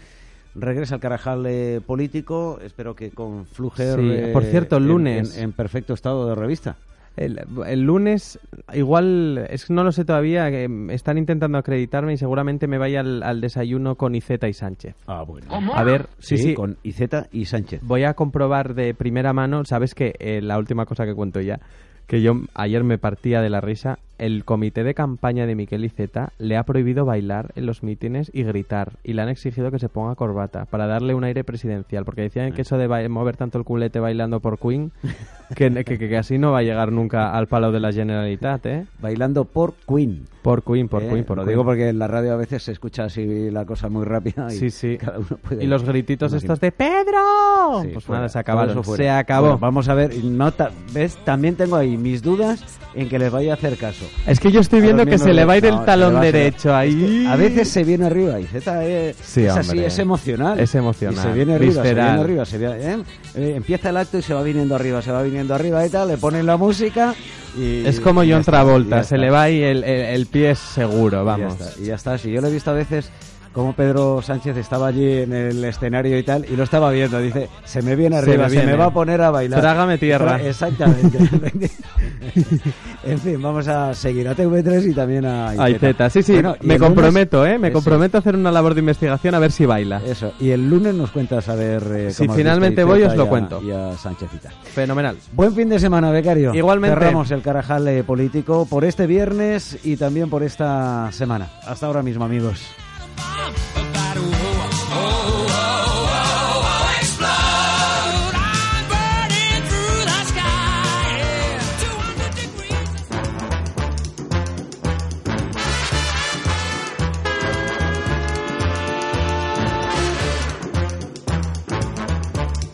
regresa 0.55 0.95
el 0.95 1.01
Carajal 1.01 1.45
eh, 1.47 1.81
político. 1.85 2.59
Espero 2.63 2.95
que 2.95 3.09
con 3.11 3.45
Fluger 3.45 3.99
Sí, 3.99 4.09
eh, 4.11 4.29
por 4.33 4.43
cierto, 4.43 4.77
el 4.77 4.83
en- 4.83 4.89
lunes. 4.89 5.37
en, 5.37 5.43
en 5.45 5.51
perfecto 5.53 5.93
estado 5.93 6.27
de 6.29 6.35
revista. 6.35 6.77
El, 7.17 7.41
el 7.65 7.81
lunes, 7.81 8.39
igual, 8.73 9.47
es 9.49 9.65
que 9.65 9.73
no 9.73 9.83
lo 9.83 9.91
sé 9.91 10.05
todavía, 10.05 10.49
que 10.51 10.69
están 10.91 11.17
intentando 11.17 11.57
acreditarme 11.57 12.13
y 12.13 12.17
seguramente 12.17 12.67
me 12.67 12.77
vaya 12.77 12.99
al, 12.99 13.23
al 13.23 13.41
desayuno 13.41 13.95
con 13.95 14.15
Iceta 14.15 14.47
y 14.47 14.53
Sánchez. 14.53 14.95
Ah, 15.07 15.23
bueno. 15.23 15.47
A 15.73 15.83
ver, 15.83 16.07
sí, 16.19 16.37
sí, 16.37 16.53
con 16.53 16.77
Iceta 16.83 17.27
y 17.31 17.45
Sánchez. 17.45 17.81
voy 17.83 18.03
a 18.03 18.13
comprobar 18.13 18.75
de 18.75 18.93
primera 18.93 19.33
mano, 19.33 19.65
sabes 19.65 19.95
que 19.95 20.13
eh, 20.19 20.41
la 20.41 20.57
última 20.57 20.85
cosa 20.85 21.05
que 21.05 21.15
cuento 21.15 21.41
ya, 21.41 21.59
que 22.05 22.21
yo 22.21 22.33
ayer 22.53 22.83
me 22.83 22.97
partía 22.97 23.41
de 23.41 23.49
la 23.49 23.61
risa, 23.61 23.97
el 24.17 24.45
comité 24.45 24.83
de 24.83 24.93
campaña 24.93 25.45
de 25.45 25.55
Miquel 25.55 25.85
Iceta 25.85 26.31
le 26.39 26.57
ha 26.57 26.63
prohibido 26.63 27.05
bailar 27.05 27.51
en 27.55 27.65
los 27.65 27.83
mítines 27.83 28.31
y 28.33 28.43
gritar, 28.43 28.93
y 29.03 29.13
le 29.13 29.21
han 29.21 29.29
exigido 29.29 29.71
que 29.71 29.79
se 29.79 29.89
ponga 29.89 30.15
corbata 30.15 30.65
para 30.65 30.87
darle 30.87 31.13
un 31.13 31.23
aire 31.23 31.43
presidencial, 31.43 32.05
porque 32.05 32.21
decían 32.21 32.53
que 32.53 32.61
eso 32.63 32.77
de 32.77 33.09
mover 33.09 33.37
tanto 33.37 33.57
el 33.57 33.63
culete 33.63 33.99
bailando 33.99 34.39
por 34.39 34.59
Queen, 34.59 34.91
que, 35.55 35.71
que, 35.83 35.97
que- 35.97 36.07
que 36.09 36.17
así 36.17 36.37
no 36.37 36.51
va 36.51 36.59
a 36.59 36.63
llegar 36.63 36.91
nunca 36.91 37.31
al 37.31 37.47
palo 37.47 37.71
de 37.71 37.79
la 37.79 37.91
Generalitat, 37.91 38.65
¿eh? 38.65 38.85
Bailando 39.01 39.45
por 39.45 39.73
Queen. 39.87 40.25
Por 40.41 40.63
Queen, 40.63 40.87
por 40.87 41.03
Eh, 41.03 41.09
Queen, 41.09 41.23
por 41.25 41.37
Lo 41.37 41.43
Queen. 41.43 41.49
digo 41.55 41.65
porque 41.65 41.89
en 41.89 41.99
la 41.99 42.07
radio 42.07 42.33
a 42.33 42.37
veces 42.37 42.63
se 42.63 42.71
escucha 42.71 43.03
así 43.05 43.51
la 43.51 43.65
cosa 43.65 43.89
muy 43.89 44.05
rápida. 44.05 44.47
Y 44.49 44.57
Sí, 44.57 44.69
sí. 44.69 44.97
Cada 44.97 45.19
uno 45.19 45.27
puede 45.41 45.63
Y 45.63 45.67
los 45.67 45.83
grititos 45.83 46.31
estos 46.31 46.59
de 46.61 46.71
¡Pedro! 46.71 47.81
Sí, 47.81 47.89
pues 47.91 48.05
fuera, 48.05 48.19
nada, 48.19 48.29
se 48.29 48.39
acabaron. 48.39 48.83
Se 48.83 49.09
acabó. 49.09 49.47
Bueno, 49.47 49.59
vamos 49.59 49.89
a 49.89 49.93
ver, 49.93 50.15
no 50.23 50.51
ta- 50.53 50.71
¿ves? 50.93 51.17
También 51.25 51.55
tengo 51.55 51.75
ahí 51.75 51.97
mis 51.97 52.21
dudas 52.23 52.63
en 52.95 53.09
que 53.09 53.19
les 53.19 53.29
vaya 53.31 53.51
a 53.51 53.55
hacer 53.55 53.75
caso. 53.77 54.05
Es 54.25 54.39
que 54.39 54.51
yo 54.51 54.59
estoy 54.59 54.81
viendo 54.81 55.05
que 55.05 55.17
se 55.17 55.33
le 55.33 55.45
va 55.45 55.53
a 55.53 55.57
ir 55.57 55.65
el 55.65 55.83
talón 55.85 56.19
derecho 56.21 56.75
ahí. 56.75 57.25
A 57.29 57.35
veces 57.35 57.69
se 57.69 57.83
viene 57.83 58.05
arriba 58.07 58.39
y 58.39 58.45
Z 58.45 58.85
es, 58.85 59.15
Sí, 59.23 59.43
es 59.45 59.55
así, 59.55 59.79
es 59.79 59.97
emocional. 59.99 60.59
Es 60.59 60.75
emocional, 60.75 61.17
Y 61.17 61.27
se 61.27 61.33
viene 61.33 61.55
arriba, 61.55 61.73
se 61.73 61.79
visceral. 61.81 62.05
viene 62.07 62.21
arriba. 62.23 62.45
se 62.45 62.57
viene- 62.57 62.75
¿eh? 62.93 62.97
Eh, 63.35 63.53
empieza 63.57 63.89
el 63.89 63.97
acto 63.97 64.17
y 64.17 64.21
se 64.21 64.33
va 64.33 64.41
viniendo 64.43 64.75
arriba, 64.75 65.01
se 65.01 65.11
va 65.11 65.21
viniendo 65.23 65.53
arriba 65.55 65.85
y 65.85 65.89
tal, 65.89 66.07
le 66.09 66.17
ponen 66.17 66.45
la 66.45 66.57
música 66.57 67.13
y... 67.57 67.85
Es 67.85 67.99
como 67.99 68.21
John 68.27 68.43
Travolta, 68.43 69.03
se 69.03 69.17
le 69.17 69.29
va 69.29 69.43
ahí 69.43 69.61
el, 69.61 69.83
el, 69.83 70.01
el 70.01 70.25
pie 70.27 70.55
seguro, 70.55 71.17
Y 71.17 71.19
ya 71.19 71.23
vamos. 71.23 71.53
está, 71.61 71.81
y 71.81 71.85
ya 71.85 71.95
está. 71.95 72.17
Si 72.17 72.31
yo 72.31 72.41
lo 72.41 72.47
he 72.47 72.51
visto 72.51 72.71
a 72.71 72.73
veces 72.73 73.09
como 73.57 73.73
Pedro 73.73 74.21
Sánchez 74.21 74.55
estaba 74.57 74.85
allí 74.85 75.13
en 75.21 75.33
el 75.33 75.65
escenario 75.65 76.15
y 76.19 76.21
tal, 76.21 76.45
y 76.47 76.55
lo 76.55 76.61
estaba 76.61 76.91
viendo. 76.91 77.19
Dice, 77.19 77.49
se 77.65 77.81
me 77.81 77.95
viene 77.95 78.15
Se 78.17 78.21
arriba, 78.21 78.49
se 78.51 78.63
me, 78.63 78.75
va 78.75 78.85
a 78.85 78.93
poner 78.93 79.19
a 79.19 79.31
bailar. 79.31 79.59
Trágame 79.61 79.97
tierra. 79.97 80.39
Exactamente. 80.39 81.17
en 83.03 83.19
fin, 83.19 83.41
vamos 83.41 83.67
a 83.67 83.95
seguir 83.95 84.27
a 84.27 84.35
TV3 84.35 84.91
y 84.91 84.93
también 84.93 85.25
a 85.25 85.49
Ay, 85.49 85.73
Zeta, 85.79 86.07
sí, 86.07 86.21
sí, 86.21 86.33
Bueno, 86.33 86.55
y 86.61 86.67
me 86.67 86.77
comprometo, 86.77 87.37
lunes- 87.39 87.55
¿eh? 87.55 87.57
Me 87.57 87.67
Eso, 87.69 87.73
comprometo 87.73 88.17
a 88.17 88.19
hacer 88.19 88.35
una 88.35 88.51
labor 88.51 88.75
de 88.75 88.81
investigación 88.81 89.33
a 89.33 89.39
ver 89.39 89.51
si 89.51 89.65
baila. 89.65 90.03
Eso, 90.05 90.33
y 90.39 90.51
el 90.51 90.69
lunes 90.69 90.93
nos 90.93 91.09
cuentas 91.09 91.49
a 91.49 91.55
ver 91.55 91.81
eh, 91.95 92.11
Si 92.11 92.27
cómo 92.27 92.37
finalmente 92.37 92.81
a 92.81 92.85
voy, 92.85 93.01
os 93.01 93.15
lo 93.15 93.23
a- 93.23 93.27
cuento. 93.29 93.59
Y 93.63 93.71
a 93.71 93.97
Sánchezita. 93.97 94.51
Fenomenal. 94.65 95.17
Buen 95.33 95.53
fin 95.55 95.67
de 95.67 95.79
semana, 95.79 96.11
becario. 96.11 96.53
Igualmente. 96.53 96.95
Cerramos 96.99 97.31
el 97.31 97.41
Carajal 97.41 97.87
eh, 97.87 98.03
político 98.03 98.67
por 98.69 98.85
este 98.85 99.07
viernes 99.07 99.79
y 99.83 99.97
también 99.97 100.29
por 100.29 100.43
esta 100.43 101.11
semana. 101.11 101.49
Hasta 101.65 101.87
ahora 101.87 102.03
mismo, 102.03 102.23
amigos. 102.23 102.61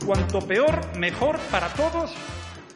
Cuanto 0.05 0.47
peor, 0.47 0.97
mejor 0.97 1.39
para 1.49 1.69
todos. 1.69 2.11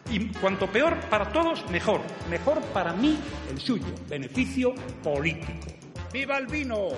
Y 0.10 0.28
cuanto 0.30 0.68
peor 0.68 0.96
para 1.10 1.32
todos, 1.32 1.70
mejor. 1.70 2.02
Mejor 2.30 2.62
para 2.74 2.94
mí, 2.94 3.20
el 3.52 3.60
suyo. 3.60 3.86
Beneficio 4.08 4.74
político. 5.04 5.68
¡Viva 6.14 6.38
el 6.38 6.48
vino! 6.48 6.90